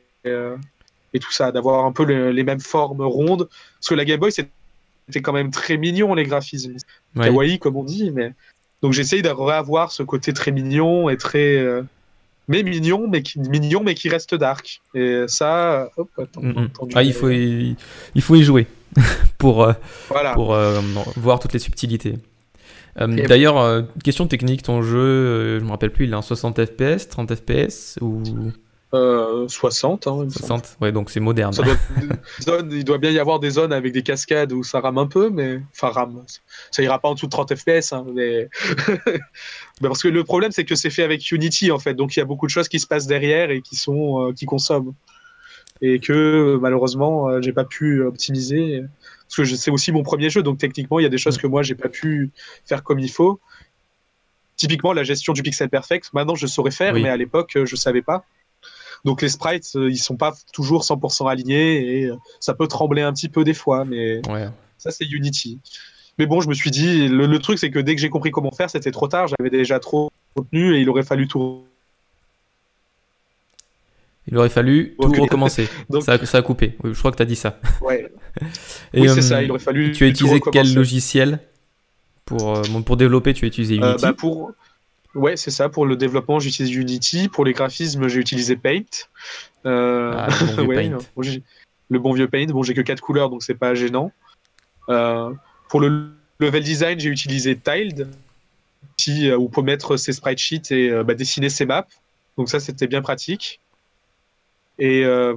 [1.12, 3.48] et tout ça, d'avoir un peu les mêmes formes rondes.
[3.48, 6.76] Parce que la Game Boy, c'était quand même très mignon les graphismes,
[7.16, 8.34] kawaii comme on dit, mais
[8.82, 11.66] donc j'essaye de réavoir ce côté très mignon et très
[12.48, 14.82] mais mignon, mais qui, mignon, mais qui reste dark.
[14.94, 17.76] Et ça, hop, attends, mm, ah, il faut y,
[18.14, 18.68] il faut y jouer
[19.38, 19.74] pour, euh,
[20.34, 20.82] pour euh,
[21.16, 22.16] voir toutes les subtilités.
[23.00, 27.08] Euh, d'ailleurs, question technique, ton jeu, je me rappelle plus, il est en 60 FPS,
[27.08, 28.24] 30 FPS ou?
[28.92, 31.54] 60, hein, 60, ouais, donc c'est moderne.
[32.72, 35.30] il doit bien y avoir des zones avec des cascades où ça rame un peu,
[35.30, 36.24] mais enfin rame.
[36.72, 38.50] Ça ira pas en dessous de 30 FPS, hein, mais...
[39.80, 42.22] parce que le problème c'est que c'est fait avec Unity en fait, donc il y
[42.24, 44.96] a beaucoup de choses qui se passent derrière et qui sont qui consomment
[45.82, 48.84] et que malheureusement euh, j'ai pas pu optimiser
[49.28, 51.48] parce que c'est aussi mon premier jeu donc techniquement il y a des choses que
[51.48, 52.32] moi j'ai pas pu
[52.66, 53.40] faire comme il faut.
[54.56, 58.02] Typiquement la gestion du pixel perfect maintenant je saurais faire mais à l'époque je savais
[58.02, 58.24] pas.
[59.06, 63.02] Donc les sprites euh, ils sont pas toujours 100% alignés et euh, ça peut trembler
[63.02, 64.22] un petit peu des fois mais
[64.78, 65.60] ça c'est Unity.
[66.18, 68.32] Mais bon je me suis dit le, le truc c'est que dès que j'ai compris
[68.32, 71.64] comment faire c'était trop tard j'avais déjà trop retenu et il aurait fallu tout
[74.28, 75.68] Il aurait fallu tout recommencer.
[76.02, 76.76] ça, a, coupé.
[76.84, 77.60] Oui, je crois que tu as dit ça.
[77.82, 78.12] Ouais.
[78.94, 79.42] oui, c'est ça.
[79.42, 79.92] Il aurait fallu.
[79.92, 81.40] Tu as utilisé quel logiciel
[82.26, 84.52] pour, pour développer Tu as utilisé Unity bah pour...
[85.16, 85.70] Ouais, c'est ça.
[85.70, 87.28] Pour le développement, j'utilise Unity.
[87.28, 88.84] Pour les graphismes, j'ai utilisé Paint.
[89.66, 90.68] Ah, le, bon
[91.16, 91.42] Paint.
[91.90, 92.46] le bon vieux Paint.
[92.48, 94.12] Bon, j'ai que 4 couleurs, donc c'est pas gênant.
[94.86, 98.08] pour le level design, j'ai utilisé Tiled
[99.08, 101.88] euh, où pour mettre ses sprite sheets et euh, bah, dessiner ses maps.
[102.38, 103.60] Donc ça, c'était bien pratique.
[104.80, 105.36] Et euh,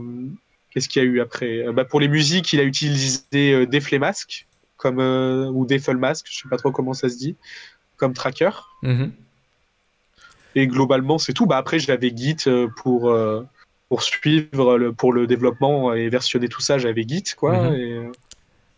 [0.71, 1.65] qu'est-ce qu'il y a eu après?
[1.73, 6.49] Bah, Pour les musiques, il a utilisé des Mask, comme, ou Defle Mask, je sais
[6.49, 7.37] pas trop comment ça se dit,
[7.97, 8.51] comme tracker.
[8.83, 9.11] Mm-hmm.
[10.55, 11.47] Et globalement, c'est tout.
[11.47, 12.45] Bah, après, j'avais Git
[12.77, 13.15] pour,
[13.89, 17.25] pour suivre, le, pour le développement et versionner tout ça, j'avais Git.
[17.37, 17.71] quoi.
[17.71, 18.13] Mm-hmm.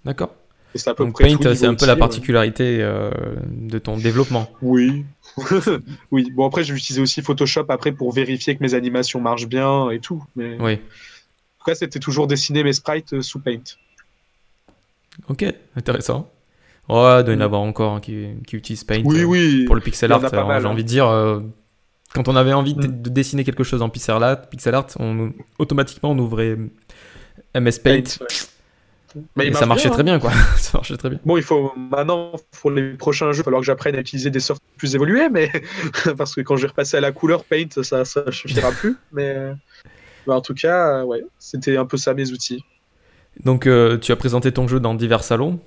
[0.05, 0.35] D'accord.
[0.75, 3.11] Paint, c'est un peu la particularité euh,
[3.49, 4.51] de ton développement.
[4.61, 5.05] Oui.
[6.11, 6.31] oui.
[6.35, 10.01] Bon, après, j'ai utilisé aussi Photoshop après pour vérifier que mes animations marchent bien et
[10.01, 10.25] tout.
[10.35, 10.57] Mais...
[10.61, 10.73] Oui.
[10.75, 13.63] En tout cas, c'était toujours dessiner mes sprites euh, sous Paint.
[15.29, 15.45] Ok,
[15.77, 16.31] intéressant.
[16.89, 17.43] Ouais, il doit y en mm.
[17.43, 19.65] avoir encore qui, qui utilisent Paint oui, euh, oui.
[19.65, 20.21] pour le pixel art.
[20.29, 20.65] J'ai hein.
[20.65, 21.07] envie de dire,
[22.13, 23.03] quand on avait envie de, mm.
[23.05, 26.59] dessiner quelque chose en pixel art, pixel art on, automatiquement on ouvrait
[27.55, 28.03] MS Paint.
[29.37, 30.05] Mais ça marchait très hein.
[30.05, 30.33] bien, quoi.
[30.57, 31.19] ça marchait très bien.
[31.25, 34.31] Bon, il faut maintenant pour les prochains jeux, il va falloir que j'apprenne à utiliser
[34.31, 35.51] des softs plus évolués, mais
[36.17, 38.97] parce que quand je vais repasser à la couleur Paint, ça, ça suffira plus.
[39.13, 39.37] Mais...
[40.27, 42.65] en tout cas, ouais, c'était un peu ça mes outils.
[43.43, 45.59] Donc, euh, tu as présenté ton jeu dans divers salons.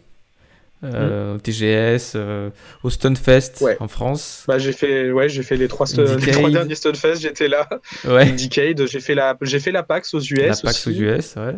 [0.83, 2.51] Euh, au TGS, euh,
[2.83, 4.43] au Stunfest en France.
[4.47, 7.67] Bah, j'ai fait, ouais, j'ai fait les trois, les trois derniers Stunfest, j'étais là.
[8.05, 8.31] Ouais.
[8.31, 10.37] Decade, j'ai fait la, j'ai fait la PAX aux US.
[10.37, 11.55] La PAX aux US, ouais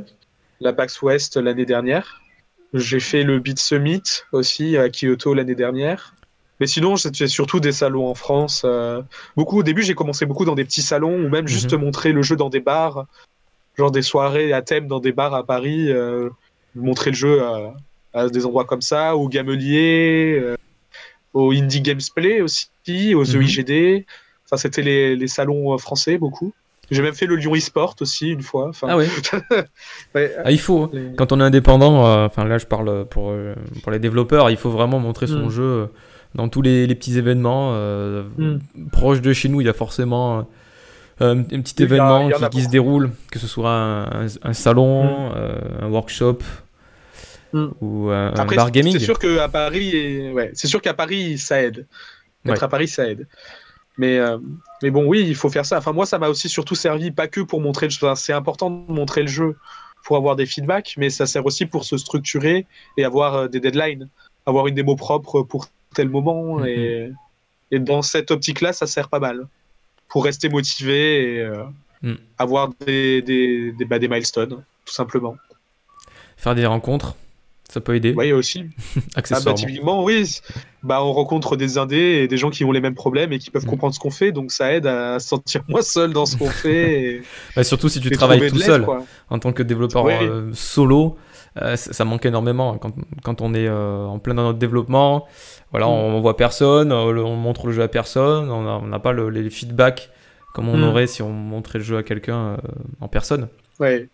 [0.59, 2.21] la PAX West l'année dernière.
[2.73, 6.13] J'ai fait le Beat Summit aussi à Kyoto l'année dernière.
[6.59, 8.63] Mais sinon, c'était surtout des salons en France.
[8.65, 9.01] Euh,
[9.35, 11.81] beaucoup au début, j'ai commencé beaucoup dans des petits salons ou même juste mhm.
[11.81, 13.05] montrer le jeu dans des bars,
[13.77, 16.29] genre des soirées à thème dans des bars à Paris, euh,
[16.75, 17.41] montrer le jeu
[18.13, 20.57] à, des endroits comme ça, au Gamelier, euh,
[21.33, 22.69] au Indie Games Play aussi,
[23.15, 23.41] aux mhm.
[23.41, 24.05] EIGD.
[24.45, 26.53] Enfin, c'était les, les, salons français beaucoup.
[26.91, 28.71] J'ai même fait le Lyon eSport aussi une fois.
[28.81, 28.97] ah
[30.15, 30.35] ouais.
[30.43, 30.91] Ah, il faut.
[31.17, 34.57] Quand on est indépendant, euh, enfin là je parle pour, euh, pour les développeurs, il
[34.57, 35.51] faut vraiment montrer son mm.
[35.51, 35.85] jeu euh,
[36.35, 37.73] dans tous les, les petits événements.
[38.37, 38.59] Mm.
[38.91, 40.47] Proche de chez nous, il y a forcément
[41.19, 44.07] un, petit événement qui, se déroule, que ce soit
[44.43, 45.83] un, salon, mm.
[45.83, 46.39] un workshop.
[47.53, 48.93] ou un, bar gaming.
[48.93, 51.85] C'est sûr qu'à Paris, ouais, c'est sûr qu'à Paris ça aide.
[52.45, 53.27] Être à Paris ça aide.
[53.99, 54.37] Mais, euh,
[54.81, 55.77] mais bon, oui, il faut faire ça.
[55.77, 58.07] Enfin, moi, ça m'a aussi surtout servi, pas que pour montrer le jeu.
[58.15, 59.57] c'est important de montrer le jeu
[60.05, 63.59] pour avoir des feedbacks, mais ça sert aussi pour se structurer et avoir euh, des
[63.59, 64.07] deadlines,
[64.45, 66.61] avoir une démo propre pour tel moment.
[66.61, 66.67] Mm-hmm.
[66.69, 67.11] et,
[67.71, 69.47] et, dans cette optique-là, ça sert pas mal
[70.07, 71.65] pour rester motivé et euh,
[72.01, 72.15] mm.
[72.37, 75.35] avoir des, des, des, bah, des milestones, tout simplement.
[76.37, 77.17] Faire des rencontres
[77.69, 78.13] ça peut aider.
[78.17, 78.65] Oui, aussi.
[79.15, 79.39] Accessoirement.
[79.49, 80.39] Ah bah, typiquement, oui.
[80.81, 83.51] Bah, on rencontre des indés et des gens qui ont les mêmes problèmes et qui
[83.51, 83.69] peuvent mm.
[83.69, 86.49] comprendre ce qu'on fait, donc ça aide à se sentir moins seul dans ce qu'on
[86.49, 87.21] fait.
[87.55, 88.85] bah, surtout si tu travailles tout seul.
[89.29, 91.17] En tant que développeur euh, solo,
[91.61, 92.77] euh, ça, manque énormément.
[92.77, 92.93] Quand,
[93.23, 95.27] quand on est euh, en plein dans notre développement,
[95.71, 95.89] voilà, mm.
[95.89, 100.09] on, voit personne, on montre le jeu à personne, on n'a pas le, les feedbacks
[100.53, 100.83] comme on mm.
[100.83, 102.57] aurait si on montrait le jeu à quelqu'un
[102.99, 103.47] en personne.
[103.79, 104.09] Ouais.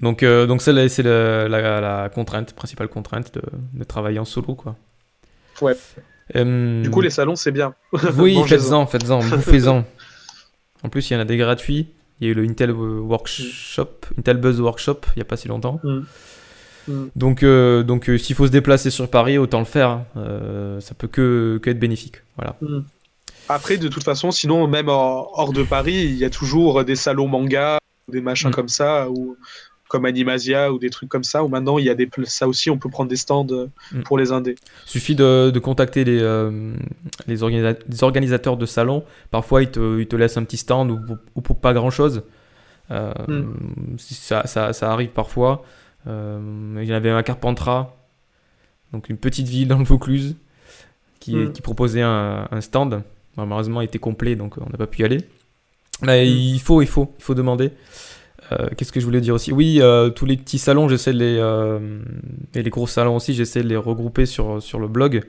[0.00, 3.42] Donc, euh, donc c'est la, la, contrainte, principale contrainte de,
[3.72, 4.76] de, travailler en solo, quoi.
[5.62, 5.74] Ouais.
[6.34, 7.74] Euh, du coup, les salons, c'est bien.
[8.18, 9.84] Oui, faites-en, faites-en, bouffez-en.
[10.82, 11.88] En plus, il y en a des gratuits.
[12.20, 15.48] Il y a eu le Intel Workshop, Intel Buzz Workshop, il n'y a pas si
[15.48, 15.80] longtemps.
[15.82, 16.00] Mm.
[16.88, 17.06] Mm.
[17.16, 19.90] Donc, euh, donc s'il faut se déplacer sur Paris, autant le faire.
[19.90, 20.78] Hein.
[20.80, 22.22] ça peut que, que, être bénéfique.
[22.36, 22.56] Voilà.
[22.60, 22.80] Mm.
[23.48, 27.28] Après, de toute façon, sinon, même hors, de Paris, il y a toujours des salons
[27.28, 27.78] manga,
[28.08, 29.36] des machins comme ça, où
[29.88, 32.70] comme Animasia ou des trucs comme ça, où maintenant il y a des ça aussi
[32.70, 34.02] on peut prendre des stands euh, mm.
[34.02, 34.56] pour les indés.
[34.84, 36.74] Suffit de, de contacter les, euh,
[37.26, 37.42] les,
[38.02, 39.04] organisateurs de salons.
[39.30, 40.90] Parfois ils te, ils te laissent un petit stand
[41.34, 42.22] ou, pour pas grand chose.
[42.90, 43.98] Euh, mm.
[43.98, 45.64] ça, ça, ça, arrive parfois.
[46.06, 47.94] il y avait un Carpentras,
[48.92, 50.36] donc une petite ville dans le Vaucluse,
[51.20, 51.52] qui, mm.
[51.52, 53.02] qui proposait un, un stand.
[53.36, 55.20] Malheureusement, il était complet, donc on n'a pas pu y aller.
[56.02, 57.70] Mais il faut, il faut, il faut demander.
[58.52, 59.52] Euh, qu'est-ce que je voulais dire aussi?
[59.52, 61.38] Oui, euh, tous les petits salons, j'essaie de les.
[61.38, 62.00] Euh,
[62.54, 65.22] et les gros salons aussi, j'essaie de les regrouper sur, sur le blog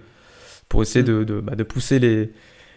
[0.70, 2.32] pour essayer de, de, bah, de pousser les,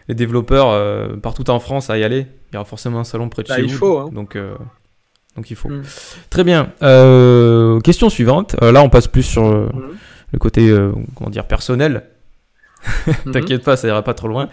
[0.08, 2.26] les développeurs partout en France à y aller.
[2.50, 4.10] Il y aura forcément un salon près de bah, chez il Faut, hein.
[4.12, 4.38] Donc.
[5.36, 5.68] donc il faut.
[5.68, 5.82] Mm.
[6.30, 6.72] Très bien.
[7.82, 8.56] question suivante.
[8.60, 9.70] là, on passe plus sur mm.
[10.32, 10.74] le côté
[11.14, 12.04] comment dire personnel.
[13.06, 13.32] Mm-hmm.
[13.32, 14.48] T'inquiète pas, ça ira pas trop loin.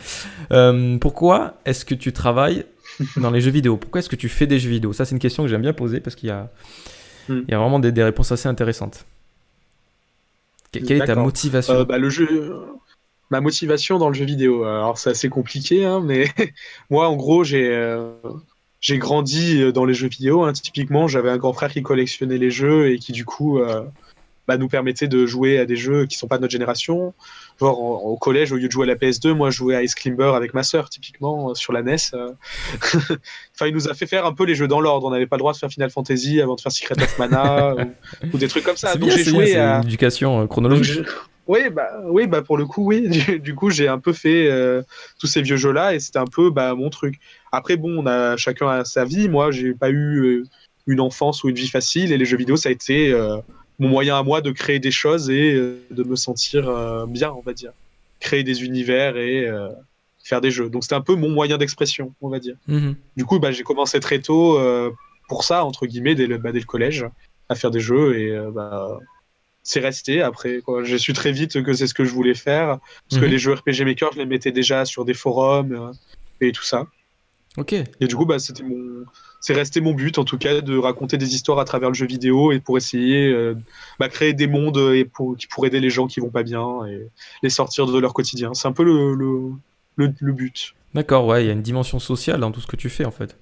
[0.99, 2.65] pourquoi est-ce que tu travailles
[3.18, 4.93] dans les jeux vidéo Pourquoi est-ce que tu fais des jeux vidéo?
[4.93, 6.52] Ça, c'est une question que j'aime bien poser parce qu'il y a,
[7.30, 7.41] Hmm.
[7.48, 9.06] il y a vraiment des, des réponses assez intéressantes.
[10.72, 11.74] Que- Quelle est ta motivation?
[11.74, 12.56] Euh, bah, le jeu...
[13.30, 16.28] Ma motivation dans le jeu vidéo, alors c'est assez compliqué, hein, mais
[16.89, 18.14] moi en gros j'ai euh,
[18.80, 20.43] j'ai grandi euh, dans les jeux vidéo.
[20.45, 20.54] hein.
[20.54, 23.60] Typiquement, j'avais un grand frère qui collectionnait les jeux et qui du coup
[24.48, 27.14] bah, nous permettait de jouer à des jeux qui sont pas de notre génération.
[27.60, 29.84] Genre en- au collège, au lieu de jouer à la PS2, moi je jouais à
[29.84, 31.95] Ice Climber avec ma sœur typiquement euh, sur la NES.
[32.14, 32.32] euh.
[33.56, 35.08] enfin, il nous a fait faire un peu les jeux dans l'ordre.
[35.08, 37.76] On n'avait pas le droit de faire Final Fantasy avant de faire Secret of Mana
[37.76, 37.80] ou,
[38.34, 38.95] ou des trucs comme ça.
[38.95, 41.06] Donc j'ai joué à une éducation euh, chronologique.
[41.48, 43.08] Oui, bah, oui, bah pour le coup, oui.
[43.28, 44.82] Du, du coup, j'ai un peu fait euh,
[45.20, 47.20] tous ces vieux jeux-là et c'était un peu bah, mon truc.
[47.52, 49.30] Après, bon, on a chacun a sa vie.
[49.30, 50.43] Moi, j'ai pas eu euh,
[50.88, 53.38] une enfance ou une vie facile et les jeux vidéo, ça a été euh,
[53.80, 57.32] mon moyen à moi de créer des choses et euh, de me sentir euh, bien,
[57.32, 57.71] on va dire.
[58.19, 59.69] Créer des univers et euh,
[60.23, 60.69] faire des jeux.
[60.69, 62.55] Donc, c'était un peu mon moyen d'expression, on va dire.
[62.67, 62.95] Mhm.
[63.15, 64.91] Du coup, bah, j'ai commencé très tôt euh,
[65.30, 67.05] pour ça, entre guillemets, dès le, bah, dès le collège,
[67.49, 68.97] à faire des jeux et euh, bah,
[69.63, 70.61] c'est resté après.
[70.61, 70.84] quoi.
[70.84, 73.32] J'ai su très vite que c'est ce que je voulais faire parce que Mhm.
[73.32, 75.91] les jeux RPG Maker, je les mettais déjà sur des forums euh,
[76.41, 76.88] et tout ça.
[77.58, 77.74] Ok.
[77.74, 79.03] Et du coup, bah, c'était mon,
[79.41, 82.05] c'est resté mon but en tout cas de raconter des histoires à travers le jeu
[82.05, 83.55] vidéo et pour essayer euh,
[83.99, 86.86] bah, créer des mondes et pour, qui pour aider les gens qui vont pas bien
[86.88, 87.08] et
[87.41, 88.53] les sortir de leur quotidien.
[88.53, 89.51] C'est un peu le, le,
[89.95, 90.76] le, le but.
[90.93, 93.12] D'accord, ouais, il y a une dimension sociale dans tout ce que tu fais en
[93.12, 93.38] fait.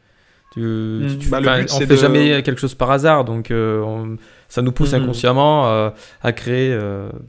[0.54, 0.62] Tu,
[1.10, 3.26] tu- tu- Bah, le enfin, but, on c'est fait de- jamais quelque chose par hasard,
[3.26, 5.04] donc euh, on- ça nous pousse Mhm.
[5.04, 5.90] inconsciemment euh,
[6.22, 6.78] à créer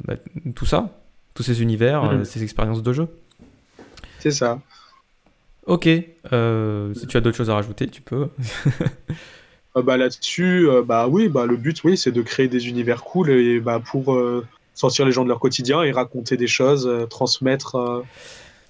[0.04, 0.14] bah,
[0.54, 0.90] tout ça,
[1.34, 2.20] tous ces univers, Mhm.
[2.20, 3.08] euh, ces expériences de jeu.
[4.20, 4.60] C'est ça.
[5.66, 5.88] Ok,
[6.32, 8.28] euh, si tu as d'autres choses à rajouter, tu peux.
[9.76, 13.02] Euh, bah, là-dessus, euh, bah oui, bah le but, oui, c'est de créer des univers
[13.04, 14.42] cool et bah pour euh,
[14.72, 17.72] sortir les gens de leur quotidien et raconter des choses, euh, transmettre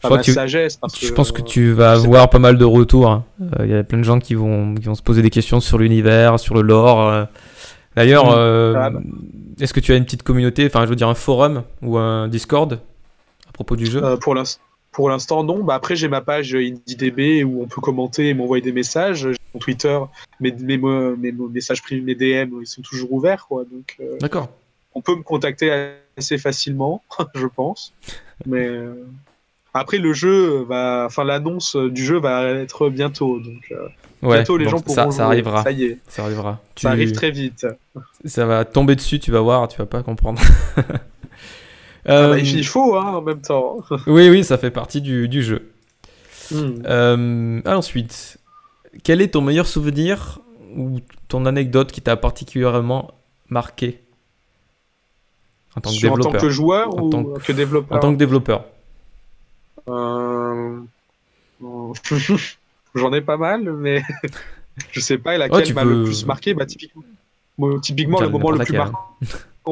[0.03, 0.79] crois ma que tu- sagesse.
[0.79, 3.09] Parce Je pense que tu vas je avoir pas mal de retours.
[3.09, 3.25] hein.
[3.41, 5.61] Euh, Il y a plein de gens qui vont, qui vont se poser des questions
[5.61, 7.29] sur l'univers, sur le lore.
[7.95, 8.99] D'ailleurs, euh, Ah bah.
[9.61, 12.27] est-ce que tu as une petite communauté, enfin je veux dire un forum ou un
[12.27, 12.81] Discord
[13.49, 14.03] à propos du jeu?
[14.03, 14.61] Euh, pour l'instant.
[14.97, 15.63] Pour l'instant, non.
[15.63, 19.29] Bah, après, j'ai ma page IndieDB où on peut commenter et m'envoyer des messages.
[19.31, 19.99] J'ai mon Twitter,
[20.41, 23.47] mes, mes, mes, mes messages privés, mes DM, ils sont toujours ouverts.
[23.47, 23.65] Quoi.
[23.71, 24.49] Donc, euh, D'accord.
[24.95, 27.03] on peut me contacter assez facilement,
[27.35, 27.93] je pense.
[28.47, 29.05] Mais euh,
[29.75, 33.39] après, le jeu, va, enfin, l'annonce du jeu va être bientôt.
[33.39, 33.89] Donc, euh,
[34.23, 35.63] Ouais, bientôt, les donc gens pourront ça, ça arrivera.
[35.63, 36.59] Ça y est, Ça arrivera.
[36.75, 37.67] Tu- ça arrive très vite.
[38.25, 40.41] ça va tomber dessus, tu vas voir, tu vas pas comprendre.
[42.07, 43.79] Ah Euh, bah, il faut, hein, en même temps.
[44.07, 45.71] oui, oui, ça fait partie du, du jeu.
[46.53, 48.39] Euh, ensuite,
[49.03, 50.39] quel est ton meilleur souvenir
[50.77, 53.13] ou ton anecdote qui t'a particulièrement
[53.49, 54.01] marqué
[55.77, 58.01] en tant que Sur- en développeur tant que joueur En ou tant que développeur En
[58.01, 58.65] tant que développeur.
[59.89, 60.81] Euh,
[62.95, 64.03] J'en ai pas mal, mais
[64.93, 66.55] je sais pas laquelle Oh, tu m'a peux- le plus marqué.
[66.55, 67.03] Bah, typiquement,
[67.59, 68.99] Bon, typiquement le moment le plus marquant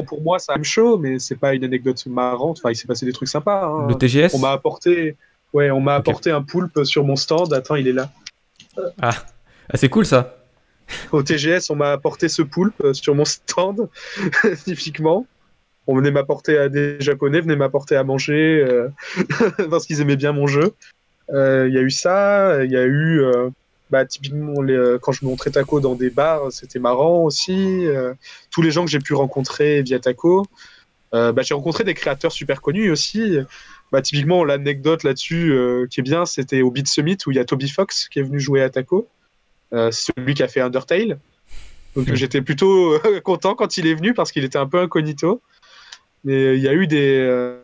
[0.03, 2.57] pour moi, c'est un show, mais c'est pas une anecdote marrante.
[2.59, 3.65] Enfin, il s'est passé des trucs sympas.
[3.65, 3.87] hein.
[3.87, 5.15] Le TGS On m'a apporté,
[5.53, 7.53] ouais, on m'a apporté un poulpe sur mon stand.
[7.53, 8.11] Attends, il est là.
[9.01, 9.11] Ah,
[9.73, 10.37] c'est cool ça.
[11.11, 13.89] Au TGS, on m'a apporté ce poulpe euh, sur mon stand,
[14.65, 15.25] typiquement.
[15.87, 18.89] On venait m'apporter à des Japonais, venaient m'apporter à manger euh,
[19.69, 20.73] parce qu'ils aimaient bien mon jeu.
[21.31, 23.49] Euh, Il y a eu ça, il y a eu euh,
[23.89, 27.85] bah, typiquement les, euh, quand je montrais Taco dans des bars, c'était marrant aussi.
[27.85, 28.13] Euh,
[28.51, 30.45] tous les gens que j'ai pu rencontrer via Taco.
[31.13, 33.37] Euh, bah, j'ai rencontré des créateurs super connus aussi.
[33.91, 35.55] Bah, typiquement, l'anecdote là-dessus
[35.89, 38.23] qui est bien, c'était au Beat Summit où il y a Toby Fox qui est
[38.23, 39.07] venu jouer à Taco.
[39.71, 41.19] Celui qui a fait Undertale.
[41.95, 42.15] Donc Hmm.
[42.15, 45.41] j'étais plutôt content quand il est venu parce qu'il était un peu incognito.
[46.23, 47.59] Mais il y a eu des, euh,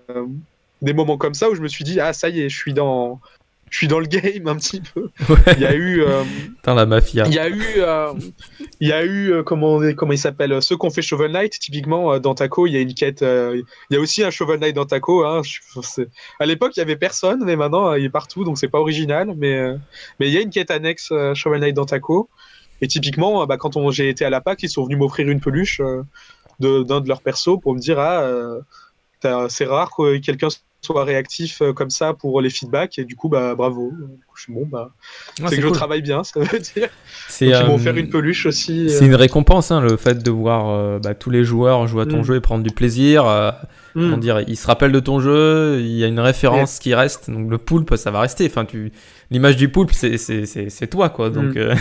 [0.81, 2.73] des moments comme ça où je me suis dit ah ça y est, je suis
[2.73, 3.19] dans
[3.71, 5.09] je suis dans le game un petit peu.
[5.27, 5.37] Ouais.
[5.55, 6.23] Il y a eu euh,
[6.57, 7.23] Putain, la mafia.
[7.25, 8.13] il y a eu euh,
[8.79, 11.53] il y a eu euh, comment comment il s'appelle euh, ceux qu'on fait Shovel Knight
[11.59, 14.75] typiquement dans Taco, il y a une quête il y a aussi un Shovel Knight
[14.75, 16.03] dans Taco hein, je-
[16.39, 19.33] à l'époque, il y avait personne mais maintenant il est partout donc c'est pas original
[19.37, 19.59] mais
[20.19, 22.29] mais il y a une quête annexe Shovel Knight dans Taco
[22.83, 25.79] et typiquement, bah, quand j'ai été à la PAC, ils sont venus m'offrir une peluche
[25.81, 26.01] euh,
[26.59, 28.57] de- d'un de, leurs persos pour me dire ah,
[29.49, 30.47] c'est rare que quelqu'un
[30.81, 33.93] soit réactif euh, comme ça pour les feedbacks et du coup bah bravo.
[34.35, 34.91] Je suis bon bah
[35.43, 36.89] Ah, c'est que je travaille bien, ça veut dire.
[37.27, 38.89] C'est Donc, ils m'ont euh, offert une peluche aussi.
[38.89, 39.07] c'est euh.
[39.07, 42.19] une récompense, hein, le fait de voir euh, bah, tous les joueurs jouer à ton
[42.19, 42.23] Mm.
[42.23, 43.25] jeu et prendre du plaisir.
[43.27, 43.51] euh,
[43.93, 47.29] comment dire, ils se rappellent de ton jeu, il y a une référence qui reste.
[47.29, 48.45] Donc le poulpe, ça va rester.
[48.47, 48.91] Enfin, tu,
[49.29, 51.29] l'image du poulpe, c'est, c'est, c'est, c'est toi, quoi.
[51.29, 51.57] Donc Mm.
[51.57, 51.75] euh,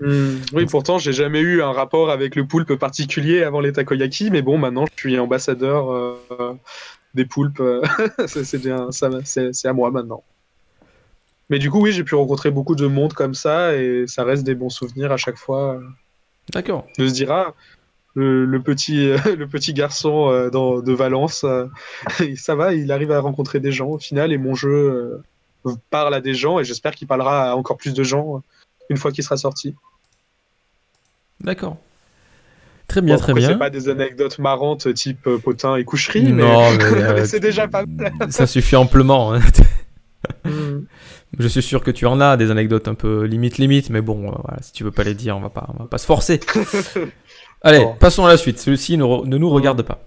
[0.00, 0.36] Hmm.
[0.52, 4.42] Oui, pourtant, j'ai jamais eu un rapport avec le poulpe particulier avant les takoyaki, mais
[4.42, 6.14] bon, maintenant, je suis ambassadeur euh,
[7.14, 7.60] des poulpes.
[7.60, 7.82] euh,
[8.26, 10.22] c'est bien, à moi maintenant.
[11.48, 14.44] Mais du coup, oui, j'ai pu rencontrer beaucoup de monde comme ça et ça reste
[14.44, 15.80] des bons souvenirs à chaque fois.
[16.52, 16.86] D'accord.
[16.96, 17.54] De se dire, ah,
[18.14, 18.96] le, petit,
[19.36, 21.66] le petit garçon euh, dans, de Valence, euh,
[22.36, 25.22] ça va, il arrive à rencontrer des gens au final et mon jeu
[25.66, 28.42] euh, parle à des gens et j'espère qu'il parlera à encore plus de gens
[28.88, 29.74] une fois qu'il sera sorti.
[31.40, 31.76] D'accord.
[32.90, 33.50] Très bien, très bien.
[33.50, 36.70] C'est pas des anecdotes marrantes type potin et coucherie, non,
[37.14, 38.12] mais, c'est déjà pas mal.
[38.30, 39.32] ça suffit amplement.
[39.34, 39.40] Hein.
[40.44, 40.80] Mm.
[41.38, 44.34] Je suis sûr que tu en as des anecdotes un peu limite limite, mais bon,
[44.60, 46.40] si tu veux pas les dire, on va pas, on va pas se forcer.
[47.62, 48.58] Allez, passons à la suite.
[48.58, 50.02] Celui-ci ne, ne, nous regarde pas.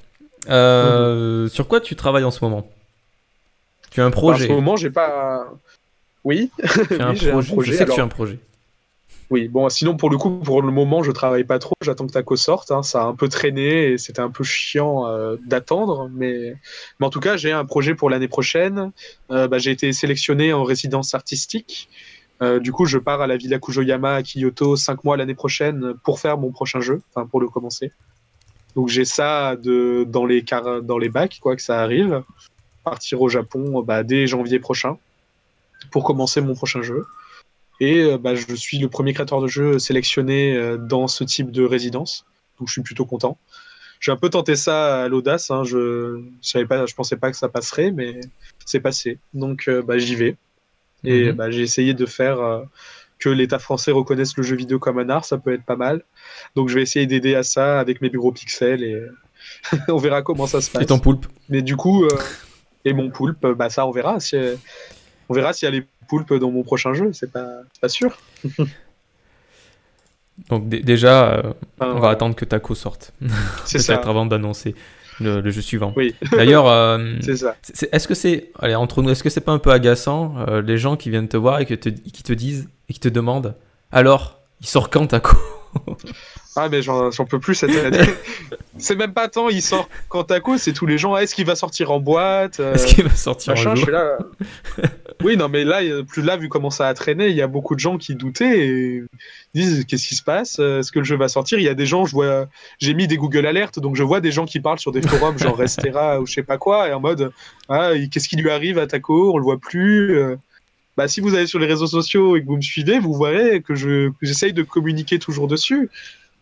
[0.50, 2.70] Euh, sur quoi tu travailles en ce moment?
[3.90, 5.48] Tu as un projet En ce moment, j'ai pas.
[6.24, 6.52] Oui.
[6.62, 7.72] Tu as un, projet.
[7.72, 8.38] Je sais que tu as un projet.
[9.30, 11.74] Oui, bon, sinon pour le coup, pour le moment, je travaille pas trop.
[11.82, 12.72] J'attends que Taco sorte.
[12.72, 12.84] Hein.
[12.84, 16.10] Ça a un peu traîné et c'était un peu chiant euh, d'attendre.
[16.14, 16.56] Mais...
[17.00, 17.06] mais...
[17.06, 18.92] en tout cas, j'ai un projet pour l'année prochaine.
[19.32, 21.90] Euh, bah, j'ai été sélectionné en résidence artistique.
[22.42, 25.94] Euh, du coup, je pars à la Villa Kujoyama à Kyoto cinq mois l'année prochaine
[26.04, 27.92] pour faire mon prochain jeu, enfin pour le commencer.
[28.76, 32.24] Donc j'ai ça de, dans, les car dans les bacs, quoi, que ça arrive.
[32.84, 34.98] Partir au Japon bah, dès janvier prochain
[35.92, 37.06] pour commencer mon prochain jeu.
[37.84, 41.52] Et euh, bah, je suis le premier créateur de jeu sélectionné euh, dans ce type
[41.52, 42.26] de résidence.
[42.58, 43.38] Donc je suis plutôt content.
[44.00, 45.52] J'ai un peu tenté ça à l'audace.
[45.52, 45.64] Hein.
[45.66, 48.22] Je ne savais pas, je pensais pas que ça passerait, mais
[48.66, 49.20] c'est passé.
[49.34, 50.38] Donc bah, j'y vais.
[51.04, 51.36] Et mhm.
[51.36, 52.64] bah, j'ai essayé de faire euh,
[53.20, 56.04] que l'État français reconnaisse le jeu vidéo comme un art, ça peut être pas mal.
[56.56, 59.02] Donc je vais essayer d'aider à ça avec mes bureaux pixels et
[59.90, 60.84] on verra comment ça se passe.
[60.84, 61.26] Et ton poulpe?
[61.50, 62.18] Mais du coup, euh,
[62.86, 64.20] et mon poulpe, bah ça on verra.
[64.20, 64.38] Si,
[65.30, 67.48] on verra s'il y a les poulpes dans mon prochain jeu, c'est pas,
[67.82, 68.18] pas sûr.
[70.50, 73.14] Donc déjà, euh, on va attendre que Taco sorte.
[73.66, 73.94] C'est ça.
[73.94, 74.76] Peut-être avant d'annoncer
[75.20, 75.94] le, jeu suivant.
[75.96, 76.16] Oui.
[76.32, 77.18] D'ailleurs, euh.
[77.92, 80.78] Est-ce que c'est, allez entre nous, est-ce que c'est pas un peu agaçant euh, les
[80.78, 83.56] gens qui viennent te voir et te, qui te disent et qui te demandent,
[83.92, 85.38] alors, il sort quand Taco?
[86.56, 88.00] Ah mais j'en peux plus cette année.
[88.78, 91.14] c'est même pas tant il sort quand Taco, c'est tous les gens.
[91.14, 94.18] Ah, est-ce qu'il va sortir en boîte euh, Est-ce qu'il va sortir en là...
[95.24, 97.76] Oui non mais là plus là vu comment ça a traîné, il y a beaucoup
[97.76, 99.04] de gens qui doutaient et
[99.54, 101.60] disent qu'est-ce qui se passe Est-ce que le jeu va sortir?
[101.60, 102.48] Il y a des gens, je vois,
[102.80, 105.38] j'ai mis des Google Alertes donc je vois des gens qui parlent sur des forums
[105.40, 107.32] genre Restera ou je sais pas quoi et en mode
[107.70, 109.34] ah qu'est-ce qui lui arrive à Taco?
[109.34, 110.18] On le voit plus.
[110.18, 110.36] Euh.
[110.96, 113.62] Bah, si vous allez sur les réseaux sociaux et que vous me suivez, vous verrez
[113.62, 115.90] que je j'essaye de communiquer toujours dessus.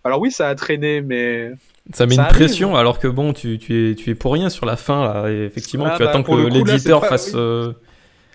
[0.03, 1.51] Alors oui, ça a traîné, mais
[1.93, 4.65] ça met une pression, alors que bon, tu, tu, es, tu es pour rien sur
[4.65, 5.29] la fin là.
[5.29, 7.73] Et effectivement, ah, tu attends bah, que l'éditeur fasse euh,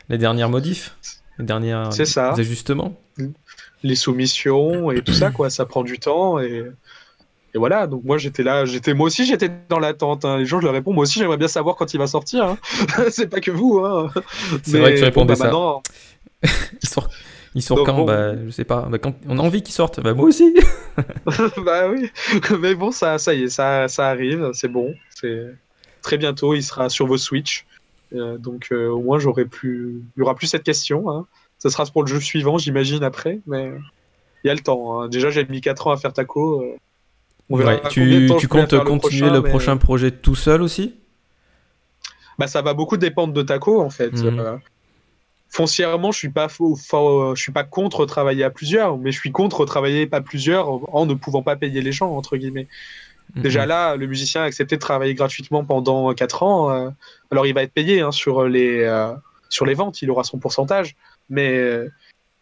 [0.09, 0.97] les dernières modifs,
[1.39, 3.01] les derniers ajustements.
[3.83, 5.51] Les soumissions et tout ça, quoi.
[5.51, 6.65] Ça prend du temps et,
[7.55, 7.87] et voilà.
[7.87, 10.25] Donc moi, j'étais là, j'étais moi aussi, j'étais dans l'attente.
[10.25, 10.39] Hein.
[10.39, 12.45] Les gens, je leur réponds, moi aussi, j'aimerais bien savoir quand il va sortir.
[12.45, 12.59] Hein.
[13.11, 13.79] C'est pas que vous.
[13.79, 14.11] Hein.
[14.63, 15.45] C'est vrai que tu répondais bah, ça.
[15.45, 15.83] Maintenant...
[17.57, 18.83] Il sort quand bah, Je sais pas.
[18.83, 20.01] Bah, quand on a envie qu'il sorte.
[20.01, 20.55] Bah, moi aussi.
[21.65, 22.11] bah oui.
[22.61, 24.51] Mais bon, ça, ça y est, ça, ça arrive.
[24.53, 24.95] C'est bon.
[25.09, 25.55] C'est
[26.03, 26.55] très bientôt.
[26.55, 27.65] Il sera sur vos Switch.
[28.13, 30.03] Euh, donc euh, au moins, j'aurai plus.
[30.17, 31.11] Il y aura plus cette question.
[31.11, 31.27] Hein.
[31.59, 33.41] Ça sera pour le jeu suivant, j'imagine après.
[33.47, 33.73] Mais
[34.45, 35.01] il y a le temps.
[35.01, 35.09] Hein.
[35.09, 36.61] Déjà, j'ai mis 4 ans à faire Taco.
[36.61, 36.77] Euh.
[37.49, 40.95] On verra tu, tu comptes continuer le prochain, projet tout seul aussi?
[42.39, 44.13] Bah, ça va beaucoup dépendre de Taco en fait.
[44.13, 44.61] Mhm
[45.49, 49.65] foncièrement, je suis pas je suis pas contre travailler à plusieurs, mais je suis contre
[49.65, 52.69] travailler pas plusieurs en ne pouvant pas payer les gens entre guillemets.
[53.35, 53.43] Mhm.
[53.43, 56.71] Déjà là, le musicien a accepté de travailler gratuitement pendant 4 ans.
[56.71, 56.91] Euh,
[57.31, 59.13] alors il va être payé hein, sur les euh,
[59.49, 60.97] sur les ventes, il aura son pourcentage.
[61.29, 61.91] Mais euh,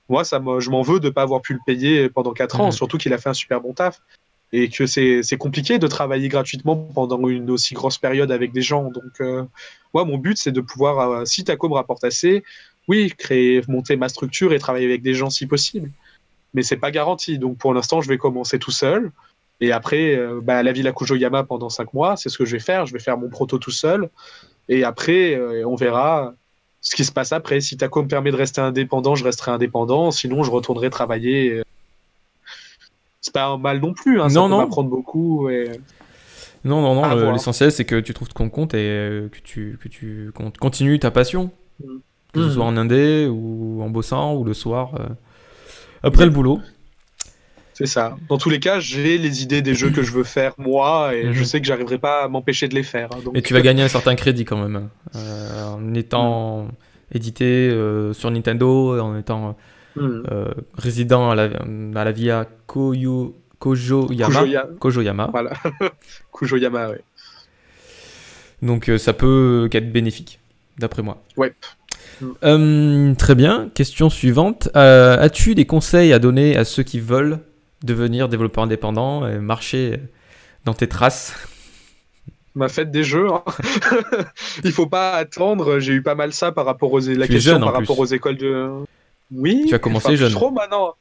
[0.08, 2.98] moi, ça je m'en veux de pas avoir pu le payer pendant 4 ans, surtout
[2.98, 4.00] qu'il a fait un super bon taf
[4.52, 8.84] et que c'est compliqué de travailler gratuitement pendant une aussi grosse période avec des gens.
[8.84, 9.48] Donc,
[9.92, 12.44] moi, mon but, c'est de pouvoir, si Taco me rapporte assez,
[12.88, 15.90] oui, créer, monter ma structure et travailler avec des gens si possible.
[16.52, 17.38] Mais c'est pas garanti.
[17.38, 19.10] Donc pour l'instant, je vais commencer tout seul.
[19.60, 22.60] Et après, euh, bah, la Villa Kujoyama pendant cinq mois, c'est ce que je vais
[22.60, 22.86] faire.
[22.86, 24.10] Je vais faire mon proto tout seul.
[24.68, 26.34] Et après, euh, on verra
[26.80, 27.60] ce qui se passe après.
[27.60, 30.10] Si Taco me permet de rester indépendant, je resterai indépendant.
[30.10, 31.50] Sinon, je retournerai travailler.
[31.50, 31.62] Euh.
[33.20, 34.20] C'est pas un mal non plus.
[34.20, 34.28] Hein.
[34.28, 35.48] Ça non, peut m'apprendre beaucoup.
[35.48, 35.70] Et...
[36.64, 37.32] Non, non, non.
[37.32, 40.30] L'essentiel, c'est que tu trouves ton compte et que tu, que tu
[40.60, 41.50] continues ta passion.
[41.82, 41.98] Mm
[42.34, 42.74] que ce soit hmm.
[42.74, 45.06] en indé ou en bossant ou le soir euh,
[46.02, 46.60] après le boulot.
[47.72, 48.16] C'est ça.
[48.28, 51.32] Dans tous les cas, j'ai les idées des jeux que je veux faire moi et
[51.32, 51.44] je mhm.
[51.44, 53.08] sais que j'arriverai pas à m'empêcher de les faire.
[53.12, 53.36] Hein, donc...
[53.36, 56.68] Et tu vas gagner un certain crédit quand même euh, en étant
[57.12, 59.56] édité euh, sur Nintendo, en étant
[60.76, 64.44] résident à la, à la Via Koyo, Kojoyama.
[64.78, 65.28] Kojoyama.
[65.32, 65.52] Voilà.
[66.42, 66.98] oui.
[68.62, 70.38] Donc ça peut être bénéfique,
[70.78, 71.22] d'après moi.
[71.36, 71.52] Ouais.
[72.42, 73.70] Euh, très bien.
[73.74, 74.68] Question suivante.
[74.76, 77.40] Euh, as-tu des conseils à donner à ceux qui veulent
[77.82, 80.00] devenir développeurs indépendants et marcher
[80.64, 81.34] dans tes traces?
[82.54, 83.28] Ma fête des jeux.
[83.32, 83.42] Hein.
[84.64, 85.80] Il faut pas attendre.
[85.80, 88.68] J'ai eu pas mal ça par rapport aux la question par rapport aux écoles de.
[89.32, 89.64] Oui.
[89.68, 90.32] Tu as commencé jeune.
[90.32, 90.94] Trop maintenant.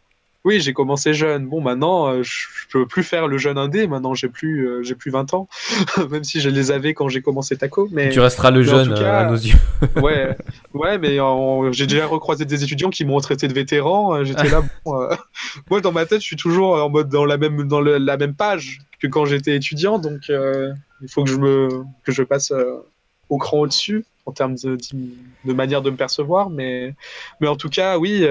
[0.46, 1.48] Oui, j'ai commencé jeune.
[1.48, 3.88] Bon, maintenant, euh, je peux plus faire le jeune indé.
[3.88, 5.48] Maintenant, j'ai plus, euh, j'ai plus 20 ans,
[6.12, 7.88] même si je les avais quand j'ai commencé Taco.
[7.91, 9.56] Mais tu resteras le jeune euh, à nos yeux.
[10.02, 10.36] ouais,
[10.74, 11.18] ouais, mais
[11.72, 14.24] j'ai déjà recroisé des étudiants qui m'ont traité de vétéran.
[14.26, 14.64] J'étais là.
[15.70, 18.34] moi, dans ma tête, je suis toujours en mode dans la même, dans la même
[18.34, 19.98] page que quand j'étais étudiant.
[19.98, 21.70] Donc, il faut que je me,
[22.04, 22.52] que je passe
[23.30, 24.78] au cran au-dessus en termes de,
[25.46, 26.50] de, manière de me percevoir.
[26.50, 26.96] Mais,
[27.39, 28.28] mais en tout cas, oui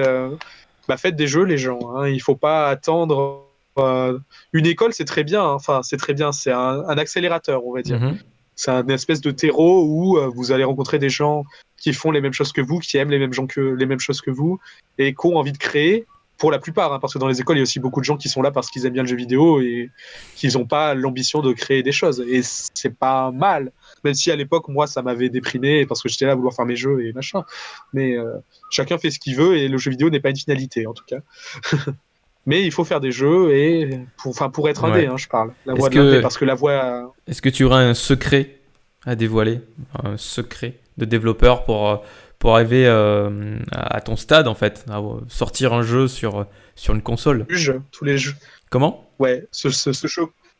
[0.87, 1.95] bah, faites des jeux, les gens.
[1.95, 2.09] Hein.
[2.09, 3.45] Il faut pas attendre.
[3.77, 4.19] Euh,
[4.51, 5.43] une école, c'est très bien.
[5.43, 5.53] Hein.
[5.53, 6.31] Enfin, c'est très bien.
[6.31, 7.99] C'est un, accélérateur, on va dire.
[7.99, 8.17] Mhm.
[8.55, 11.43] C'est un espèce de terreau où euh, vous allez rencontrer des gens
[11.77, 13.99] qui font les mêmes choses que vous, qui aiment les mêmes, gens que, les mêmes
[13.99, 14.59] choses que vous
[14.99, 16.05] et qui ont envie de créer.
[16.43, 18.03] Pour la plupart, hein, parce que dans les écoles, il y a aussi beaucoup de
[18.03, 19.91] gens qui sont là parce qu'ils aiment bien le jeu vidéo et
[20.35, 22.21] qu'ils n'ont pas l'ambition de créer des choses.
[22.27, 23.71] Et c'est pas mal.
[24.03, 26.65] Même si à l'époque, moi, ça m'avait déprimé parce que j'étais là à vouloir faire
[26.65, 27.45] mes jeux et machin.
[27.93, 28.33] Mais euh,
[28.69, 31.05] chacun fait ce qu'il veut et le jeu vidéo n'est pas une finalité, en tout
[31.07, 31.19] cas.
[32.45, 35.53] Mais il faut faire des jeux et pour, enfin, pour être un hein, je parle.
[35.65, 37.15] La voix de parce que la voix.
[37.25, 38.57] Est-ce que tu auras un secret
[39.05, 39.61] à dévoiler?
[40.03, 41.95] Un secret de développeur pour, euh,
[42.43, 47.01] pour arriver euh, à ton stade, en fait à Sortir un jeu sur, sur une
[47.01, 47.45] console
[47.93, 48.35] tous les jeux.
[48.69, 49.09] Comment?
[49.17, 50.07] Ouais, ce, ce, ce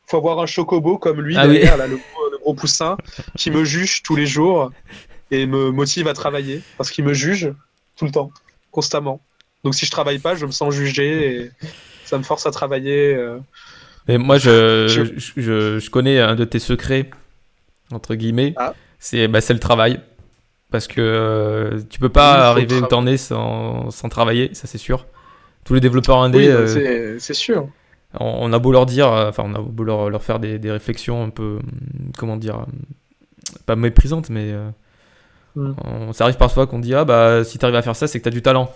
[0.06, 1.98] faut avoir un chocobo comme lui ah derrière, là, le,
[2.40, 2.96] gros poussin,
[3.36, 4.72] qui me juge tous les jours
[5.30, 7.52] et me motive à travailler parce qu'il me juge
[7.96, 8.30] tout le temps,
[8.70, 9.20] constamment.
[9.62, 11.50] Donc si je travaille pas, je me sens jugé et
[12.06, 13.14] ça me force à travailler.
[13.14, 13.40] Euh.
[14.08, 15.78] Et moi, je, je...
[15.78, 17.10] Je, connais un de tes secrets,
[17.92, 18.72] entre guillemets, ah.
[18.98, 20.00] c'est bah, le travail.
[20.74, 24.78] Parce que euh, tu peux pas arriver où t'en es sans, sans, travailler, ça c'est
[24.78, 25.06] sûr.
[25.64, 26.48] Tous les développeurs indés.
[26.48, 27.68] Bah, euh, c'est sûr
[28.20, 31.30] on, a beau leur dire, euh, enfin, on a beau leur, faire des, réflexions un
[31.30, 31.58] peu,
[32.16, 34.70] comment dire, euh, pas méprisantes, mais euh,
[35.56, 36.12] mm.
[36.12, 38.24] ça arrive parfois qu'on dit, ah bah, si tu arrives à faire ça, c'est que
[38.24, 38.72] tu as du talent.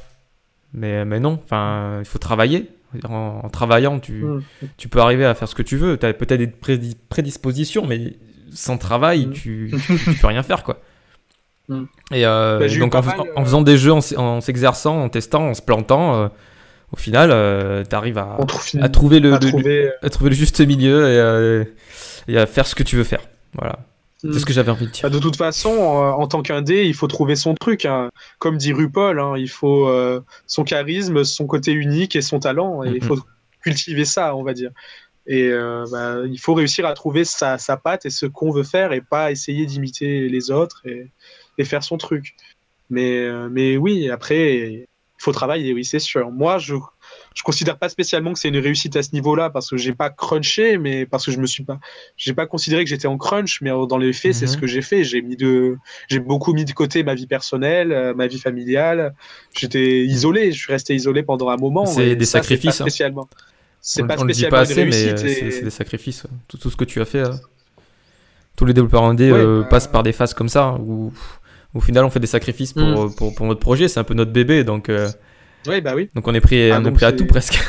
[0.74, 2.70] Mais, mais non, enfin, il faut travailler.
[3.06, 4.42] En, travaillant, tu, mm.
[4.76, 5.98] tu peux arriver à faire ce que tu veux.
[5.98, 8.16] Tu as peut-être des prédispositions, mais
[8.52, 9.32] sans travail, mm.
[9.32, 9.74] tu,
[10.04, 10.80] tu, peux rien faire, quoi.
[12.12, 16.30] Et bah, donc, en, faisant des jeux, en s'exerçant, en testant, en se plantant,
[16.92, 18.38] au final, euh, tu arrives à,
[18.80, 19.90] à, trouver le, trouver...
[20.02, 21.64] à trouver le juste milieu et, euh,
[22.28, 23.20] et, à faire ce que tu veux faire.
[23.54, 23.78] Voilà.
[24.20, 24.44] C'est ce hmm.
[24.44, 25.02] que j'avais envie de dire.
[25.02, 27.84] Bah, de toute façon, en, tant qu'indé, il faut trouver son truc.
[27.84, 28.10] Hein.
[28.38, 32.82] Comme dit RuPaul, hein, il faut euh, son charisme, son côté unique et son talent.
[32.84, 33.18] Et il faut
[33.62, 34.70] cultiver ça, on va dire.
[35.26, 35.50] Et
[35.92, 39.02] bah, il faut réussir à trouver sa, sa patte et ce qu'on veut faire et
[39.02, 41.10] pas essayer d'imiter les autres et,
[41.58, 42.34] et, faire son truc.
[42.90, 44.86] Mais, mais oui, après,
[45.18, 46.30] il faut travailler, oui, c'est sûr.
[46.30, 46.74] Moi, je
[47.34, 50.10] je considère pas spécialement que c'est une réussite à ce niveau-là parce que j'ai pas
[50.10, 51.78] crunché, mais parce que je me suis pas,
[52.16, 54.60] j'ai pas considéré que j'étais en crunch, mais dans les faits, c'est ce mhm.
[54.60, 55.04] que j'ai fait.
[55.04, 55.76] J'ai mis de,
[56.08, 59.14] j'ai beaucoup mis de côté ma vie personnelle, euh, ma vie familiale.
[59.56, 61.86] J'étais isolé, je suis resté isolé pendant un moment.
[61.86, 62.78] C'est des sacrifices.
[62.78, 62.86] Pas hein.
[62.86, 63.28] spécialement.
[63.80, 66.26] C'est pas spécialement pas assez, mais c'est des sacrifices.
[66.48, 67.22] Tout, tout, ce que tu as fait.
[67.22, 67.38] Hein.
[68.56, 71.12] Tous les développeurs indés euh, bah, passent par des phases comme ça hein, où
[71.78, 73.14] au final, on fait des sacrifices pour, mm.
[73.14, 73.86] pour, pour, notre projet.
[73.86, 74.88] C'est un peu notre bébé, donc.
[74.88, 75.08] Euh,
[75.68, 76.10] oui, bah oui.
[76.12, 77.58] Donc on est pris, ah, on est pris à tout presque.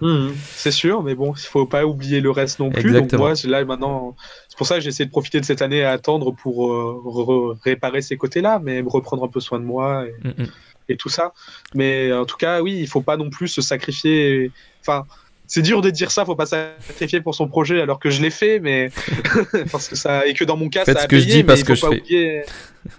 [0.00, 2.92] Mm, c'est sûr, mais bon, il faut pas oublier le reste non plus.
[2.92, 4.14] Donc moi, là maintenant,
[4.48, 8.00] c'est pour ça que j'essaie de profiter de cette année à attendre pour euh, réparer
[8.00, 10.46] ces côtés-là, mais me reprendre un peu soin de moi et, mm,
[10.90, 11.32] et, tout ça.
[11.74, 14.52] Mais en tout cas, oui, il faut pas non plus se sacrifier.
[14.82, 15.04] Enfin,
[15.48, 18.30] c'est dur de dire ça, faut pas sacrifier pour son projet alors que je l'ai
[18.30, 18.90] fait, mais
[19.72, 21.64] parce que ça et que dans mon cas ça a ce que je dis parce
[21.64, 22.44] que je fais.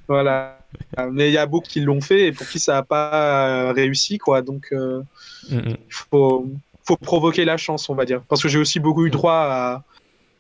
[0.08, 0.60] Voilà.
[1.12, 4.18] mais il y a beaucoup qui l'ont fait et pour qui ça n'a pas réussi,
[4.18, 4.42] quoi.
[4.42, 5.02] Donc, euh,
[5.50, 5.68] mm, mm.
[5.68, 6.48] il faut,
[6.86, 8.22] faut provoquer la chance, on va dire.
[8.28, 9.84] Parce que j'ai aussi beaucoup eu droit à,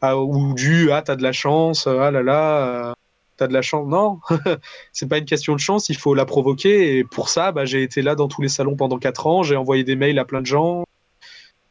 [0.01, 2.93] à ou du ah t'as de la chance, ah là là.
[3.37, 3.87] T'as de la chance.
[3.87, 4.19] Non,
[4.91, 6.97] c'est pas une question de chance, il faut la provoquer.
[6.97, 9.55] Et pour ça, bah, j'ai été là dans tous les salons pendant 4 ans, j'ai
[9.55, 10.83] envoyé des mails à plein de gens,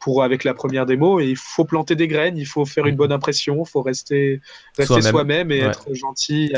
[0.08, 2.96] pour avec la première démo et il faut planter des graines, il faut faire une
[2.96, 4.40] bonne impression, il faut rester
[4.78, 6.50] rester soi-même et être gentil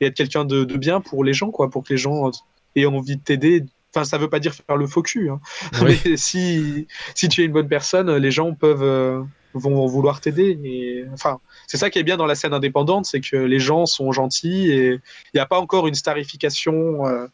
[0.00, 2.30] et être quelqu'un de, bien pour les gens quoi, pour que les gens
[2.76, 3.66] aient envie de t'aider.
[3.94, 5.38] Enfin, ça veut pas dire faire le faux cul, hein.
[5.82, 9.22] mais si si tu es une bonne personne, les gens peuvent euh,
[9.52, 10.58] vont vouloir t'aider.
[10.64, 13.84] Et enfin, c'est ça qui est bien dans la scène indépendante, c'est que les gens
[13.84, 17.26] sont gentils et il n'y a pas encore une starification euh,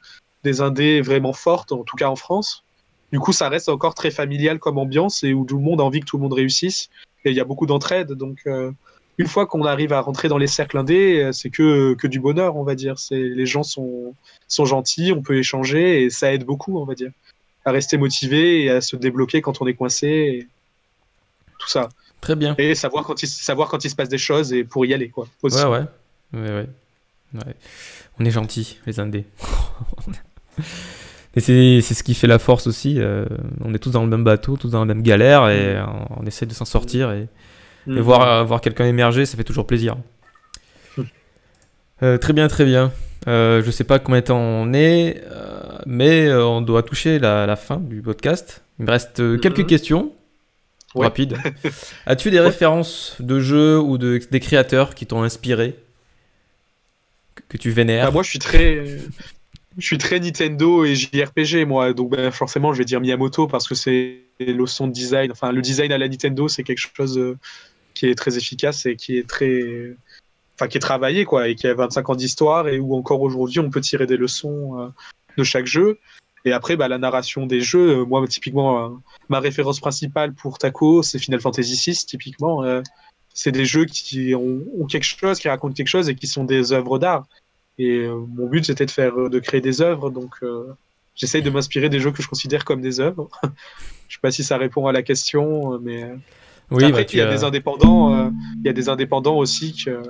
[0.42, 2.63] des indés vraiment forte, en tout cas en France.
[3.12, 5.84] Du coup, ça reste encore très familial comme ambiance et où tout le monde a
[5.84, 6.90] envie que tout le monde réussisse.
[7.24, 8.12] Et il y a beaucoup d'entraide.
[8.12, 8.72] Donc, euh,
[9.18, 12.56] une fois qu'on arrive à rentrer dans les cercles indés, c'est que, que du bonheur,
[12.56, 12.98] on va dire.
[12.98, 14.14] C'est les gens sont,
[14.48, 17.12] sont gentils, on peut échanger et ça aide beaucoup, on va dire,
[17.64, 20.48] à rester motivé et à se débloquer quand on est coincé.
[21.58, 21.88] tout ça.
[22.20, 22.54] Très bien.
[22.58, 25.10] Et savoir quand il, savoir quand il se passe des choses et pour y aller,
[25.10, 25.28] quoi.
[25.42, 25.84] Ouais, ouais.
[26.32, 26.66] ouais,
[27.34, 27.56] ouais.
[28.18, 29.26] On est gentils, les Indés.
[31.36, 32.96] et c'est ce qui fait la force aussi.
[32.98, 33.24] Euh,
[33.64, 35.76] on est tous dans le même bateau, tous dans la même galère et
[36.16, 37.10] on, essaie de s'en sortir.
[37.10, 37.26] Et,
[37.86, 37.98] mm.
[37.98, 39.96] voir, euh, voir quelqu'un émerger, ça fait toujours plaisir.
[40.96, 41.02] Mm.
[42.04, 42.92] Euh, très bien, très bien.
[43.26, 45.24] Euh, je sais pas combien de temps on est,
[45.86, 48.62] mais on doit toucher la, la, fin du podcast.
[48.78, 49.66] Il me reste quelques mm-hmm.
[49.66, 50.12] questions
[50.94, 51.36] rapide.
[52.06, 55.76] As-tu des références de jeux ou de, des créateurs qui t'ont inspiré
[57.48, 58.06] que, tu vénères?
[58.06, 58.84] Bah, Moi, je suis très,
[59.78, 61.92] je suis très Nintendo et JRPG, moi.
[61.92, 65.32] Donc, ben, forcément, je vais dire Miyamoto parce que c'est le son de design.
[65.32, 67.36] Enfin, le design à la Nintendo, c'est quelque chose euh,
[67.94, 69.96] qui est très efficace et qui est très.
[70.54, 73.58] Enfin, qui est travaillé, quoi, et qui a 25 ans d'histoire et où encore aujourd'hui,
[73.58, 74.88] on peut tirer des leçons euh,
[75.36, 75.98] de chaque jeu.
[76.44, 81.02] Et après, bah, la narration des jeux, euh, moi, typiquement, ma référence principale pour Taco,
[81.02, 82.62] c'est Final Fantasy VI, typiquement.
[83.36, 86.72] C'est des jeux qui ont, quelque chose, qui racontent quelque chose et qui sont des
[86.72, 87.26] œuvres d'art.
[87.78, 90.40] Et mon but, c'était de faire, de créer des œuvres, donc
[91.14, 93.28] j'essaye de m'inspirer des jeux que je considère comme des œuvres.
[94.08, 96.08] je sais pas si ça répond à la question, mais
[96.70, 100.00] oui, après, bah, il y a des indépendants, il y a des indépendants aussi que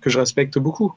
[0.00, 0.94] que je respecte beaucoup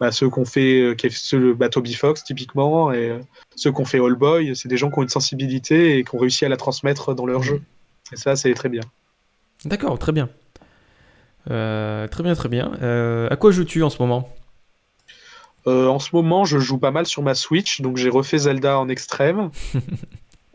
[0.00, 3.18] bah, ceux qu'on fait, euh, ceux, bah, Toby Fox typiquement, et euh,
[3.56, 6.18] ceux qu'on fait All Boy, c'est des gens qui ont une sensibilité et qui ont
[6.18, 7.60] réussi à la transmettre dans leur jeu.
[8.12, 8.82] Et ça, c'est très bien.
[9.64, 10.28] D'accord, très bien.
[11.50, 12.72] Euh, très bien, très bien.
[13.30, 14.28] à quoi joues-tu en ce moment?
[15.68, 18.88] En ce moment, je joue pas mal sur ma Switch, donc j'ai refait Zelda en
[18.88, 19.50] extrême.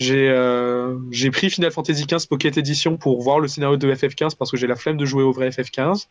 [0.00, 4.56] j'ai pris Final Fantasy XV Pocket Edition pour voir le scénario de FF15 parce que
[4.56, 6.06] j'ai la flemme de jouer au vrai FF15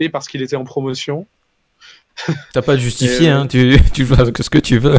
[0.00, 1.26] et parce qu'il était en promotion.
[2.52, 4.98] T'as pas justifié, hein, tu, tu joues ce que tu veux.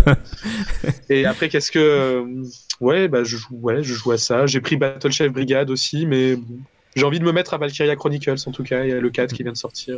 [1.10, 1.80] et après, qu'est-ce que.
[1.80, 2.44] Euh,
[2.82, 4.46] ouais, bah, je, joue, ouais, je joue à ça.
[4.46, 6.38] J'ai pris Battle Chef Brigade aussi, mais
[6.96, 8.84] j'ai envie de me mettre à Valkyria Chronicles en tout cas.
[8.84, 9.98] Il y a le 4 qui vient de sortir.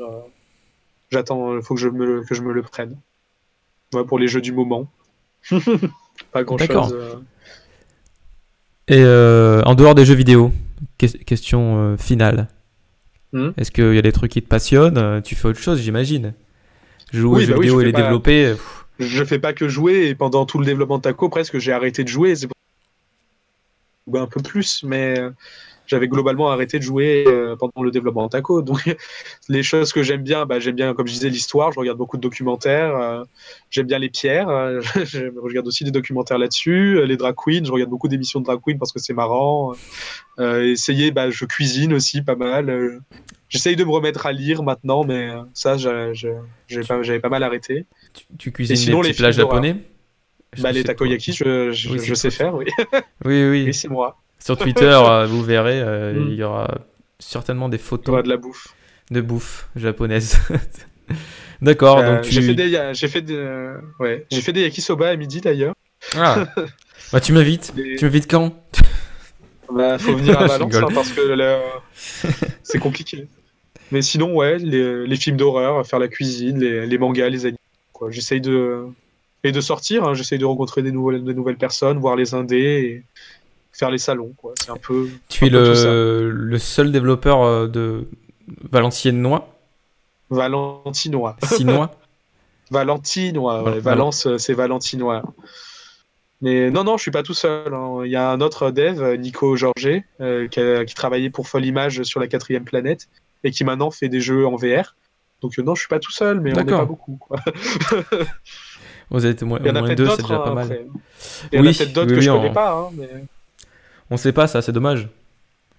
[1.07, 2.97] Euh, j'attends, il faut que je, me, que je me le prenne.
[3.93, 4.89] Ouais, pour les jeux du moment.
[6.31, 6.93] pas grand chose.
[6.93, 7.15] Euh.
[8.89, 9.03] Et
[9.65, 10.51] en dehors des jeux vidéo,
[10.97, 12.47] question finale.
[13.33, 13.49] Hmm.
[13.57, 16.33] Est-ce qu'il y a des trucs qui te passionnent euh, Tu fais autre chose, j'imagine.
[17.11, 18.55] Jouer aux bah vidéo et les développer.
[18.99, 22.03] Je fais pas que jouer et pendant tout le développement de Taco, presque j'ai arrêté
[22.03, 22.35] de jouer.
[22.35, 22.47] C'est
[24.13, 25.21] un peu plus, mais
[25.87, 28.61] j'avais globalement arrêté de jouer euh, pendant le développement de Taco.
[28.61, 28.95] Donc,
[29.49, 31.71] les choses que j'aime bien, bah, j'aime bien, comme je disais, l'histoire.
[31.71, 32.95] Je regarde beaucoup de documentaires.
[32.95, 33.23] Euh,
[33.71, 34.49] j'aime bien les pierres.
[34.49, 37.05] Euh, je regarde aussi des documentaires là-dessus.
[37.05, 39.73] Les drag queens, je regarde beaucoup d'émissions de drag queens parce que c'est marrant.
[40.39, 43.01] essayer, bah, je cuisine aussi pas mal.
[43.49, 47.85] J'essaye de me remettre à lire maintenant, mais ça, j'avais pas, mal arrêté.
[48.37, 49.77] Tu, cuisines sinon, les plats japonais?
[50.59, 52.65] Bah, les takoyaki, je, je, sais faire, oui.
[53.25, 53.63] Oui, oui.
[53.67, 54.17] oui c'est moi.
[54.47, 56.27] Sur Twitter, euh, vous verrez, euh, mm.
[56.29, 56.79] il y aura
[57.19, 58.23] certainement des photos.
[58.23, 58.69] de la bouffe.
[59.11, 60.39] De bouffe japonaise.
[61.61, 61.97] D'accord.
[61.97, 65.73] Euh, j'ai fait des, j'ai fait des, ouais, j'ai fait des yakisoba à midi d'ailleurs.
[66.15, 66.47] Ah.
[67.11, 67.73] bah tu m'invites.
[67.75, 68.55] Tu m'invites quand?
[69.69, 71.59] Bah faut venir à Valence hein, parce que
[72.63, 73.27] c'est compliqué.
[73.91, 77.59] Mais sinon ouais, les, les films d'horreur, faire la cuisine, les, les mangas, les animés.
[78.11, 78.87] J'essaye de
[79.43, 80.03] et de sortir.
[80.03, 82.57] Hein, J'essaye de rencontrer des nouvelles, de nouvelles personnes, voir les indés.
[82.57, 83.03] Et
[83.77, 84.33] faire les salons.
[84.35, 84.53] Quoi.
[84.59, 85.09] C'est un peu.
[85.29, 88.07] Tu es le, le, seul développeur euh, de
[88.69, 89.53] Valenciennois?
[90.29, 91.37] Valentinois.
[91.43, 91.95] Sinois?
[92.69, 95.23] Valentinois, Valence, euh, c'est Valentinois.
[96.41, 97.73] Mais non, non, je suis pas tout seul.
[97.73, 98.01] Hein.
[98.03, 102.19] Il y a un autre dev, Nico Georget, euh, qui, travaillait pour Folle Image sur
[102.19, 103.07] la quatrième planète
[103.43, 104.95] et qui maintenant fait des jeux en VR.
[105.41, 107.17] Donc non, je suis pas tout seul, mais on n'est pas beaucoup.
[107.17, 107.37] Quoi.
[109.09, 110.85] Vous êtes moins, moins deux, c'est déjà pas hein, mal.
[111.53, 112.73] Il y en a peut-être d'autres que je connais pas.
[112.73, 113.07] Hein, mais...
[114.09, 115.09] On sait pas ça, c'est dommage.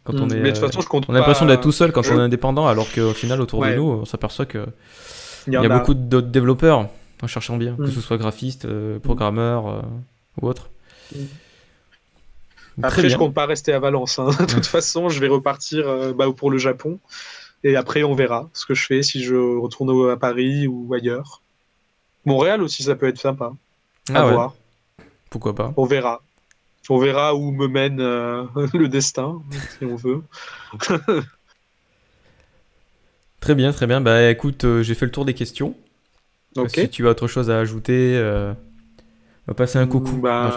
[0.04, 1.92] Quand on est, mais de toute façon, je compte on a l'impression d'être tout seul
[1.92, 4.66] quand on est indépendant, alors qu'au final, autour de nous, on s'aperçoit que
[5.46, 6.88] il y, a, beaucoup d'autres développeurs
[7.22, 7.90] en cherchant bien, que mm.
[7.90, 9.80] ce soit graphiste, euh, programmeur euh,
[10.40, 10.68] ou autre.
[11.14, 11.24] Mm.
[12.82, 14.18] Après, je compte pas rester à Valence.
[14.18, 14.28] Hein.
[14.40, 16.98] de toute façon, je vais repartir euh, bah, pour le Japon.
[17.64, 21.42] Et après, on verra ce que je fais, si je retourne à Paris ou ailleurs.
[22.24, 23.52] Montréal aussi, ça peut être sympa.
[24.10, 24.54] À ah voir.
[25.28, 26.22] Pourquoi pas On verra.
[26.90, 29.42] On verra où me mène euh, le destin,
[29.78, 30.22] si on veut.
[33.40, 34.00] très bien, très bien.
[34.00, 35.74] Bah écoute, euh, j'ai fait le tour des questions.
[36.68, 38.52] Si tu as autre chose à ajouter, euh,
[39.46, 40.16] on va passer un coucou.
[40.16, 40.56] Bah...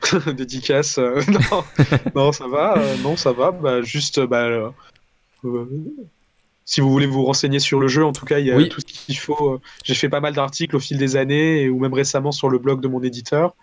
[0.36, 0.98] Dédicace.
[0.98, 1.64] euh, non,
[2.14, 2.78] non, ça va.
[2.78, 3.50] euh, non, ça va.
[3.50, 4.70] Bah, juste, bah, euh,
[5.44, 5.66] euh,
[6.64, 8.68] si vous voulez vous renseigner sur le jeu, en tout cas, il y a Oui.
[8.68, 9.54] tout ce qu'il faut.
[9.54, 12.58] euh, J'ai fait pas mal d'articles au fil des années, ou même récemment sur le
[12.58, 13.54] blog de mon éditeur.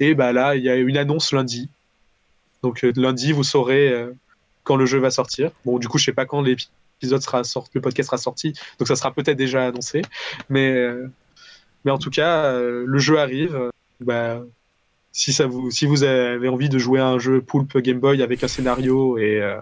[0.00, 1.68] Et bah là, il y a une annonce lundi.
[2.62, 4.12] Donc euh, lundi, vous saurez euh,
[4.62, 5.50] quand le jeu va sortir.
[5.64, 8.88] Bon, du coup, je sais pas quand l'épisode sera sorti, le podcast sera sorti, donc
[8.88, 10.02] ça sera peut-être déjà annoncé.
[10.48, 11.08] Mais, euh,
[11.84, 13.70] mais en tout cas, le jeu arrive.
[14.00, 14.42] bah,
[15.14, 18.20] si, ça vous, si vous avez envie de jouer à un jeu Poulpe Game Boy
[18.20, 19.60] avec un scénario et, euh,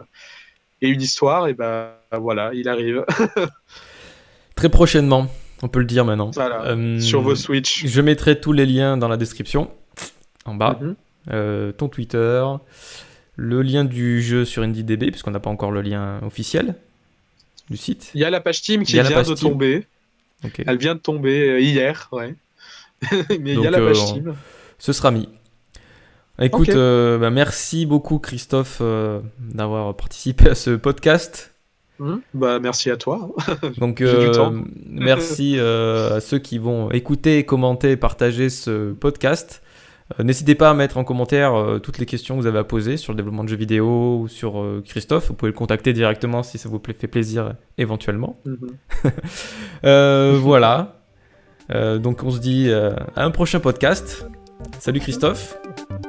[0.81, 3.05] et une histoire, et ben voilà, il arrive.
[4.57, 5.29] Très prochainement,
[5.63, 6.31] on peut le dire maintenant.
[6.31, 7.87] Voilà, Euh, sur vos Switch.
[7.87, 9.71] Je mettrai tous les liens dans la description,
[10.45, 10.79] en bas.
[10.81, 10.95] Mhm.
[11.31, 12.45] Euh, ton Twitter,
[13.37, 16.75] le lien du jeu sur IndieDB, puisqu'on n'a pas encore le lien officiel
[17.71, 18.11] du site.
[18.15, 19.87] Il y a la page Steam Il qui vient de tomber.
[20.67, 22.35] Elle vient de tomber euh, hier, ouais.
[23.41, 24.35] Mais il y a la page euh, Steam.
[24.79, 25.29] Ce sera mis.
[26.41, 31.53] Écoute, euh, bah, merci beaucoup Christophe euh, d'avoir participé à ce podcast.
[31.99, 32.21] Mhm.
[32.35, 33.31] Bah, merci à toi.
[33.79, 34.53] Donc J'ai du temps.
[34.89, 39.63] merci euh, à ceux qui vont écouter, commenter, partager ce podcast.
[40.19, 42.65] Euh, N'hésitez pas à mettre en commentaire euh, toutes les questions que vous avez à
[42.65, 45.29] poser sur le développement de jeux vidéo ou sur euh, Christophe.
[45.29, 48.39] Vous pouvez le contacter directement si ça vous fait plaisir éventuellement.
[48.45, 48.57] Mhm.
[49.85, 50.99] Euh, voilà.
[51.71, 52.95] Donc on se dit à
[53.25, 54.27] un prochain podcast.
[54.79, 55.59] Salut Christophe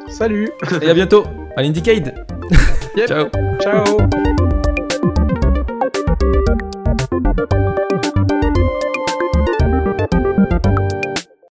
[0.10, 0.50] Salut.
[0.82, 1.24] et à bientôt
[1.56, 2.14] à l'Indicade.
[2.98, 3.08] Yep.
[3.08, 3.28] Ciao.
[3.62, 4.33] Ciao.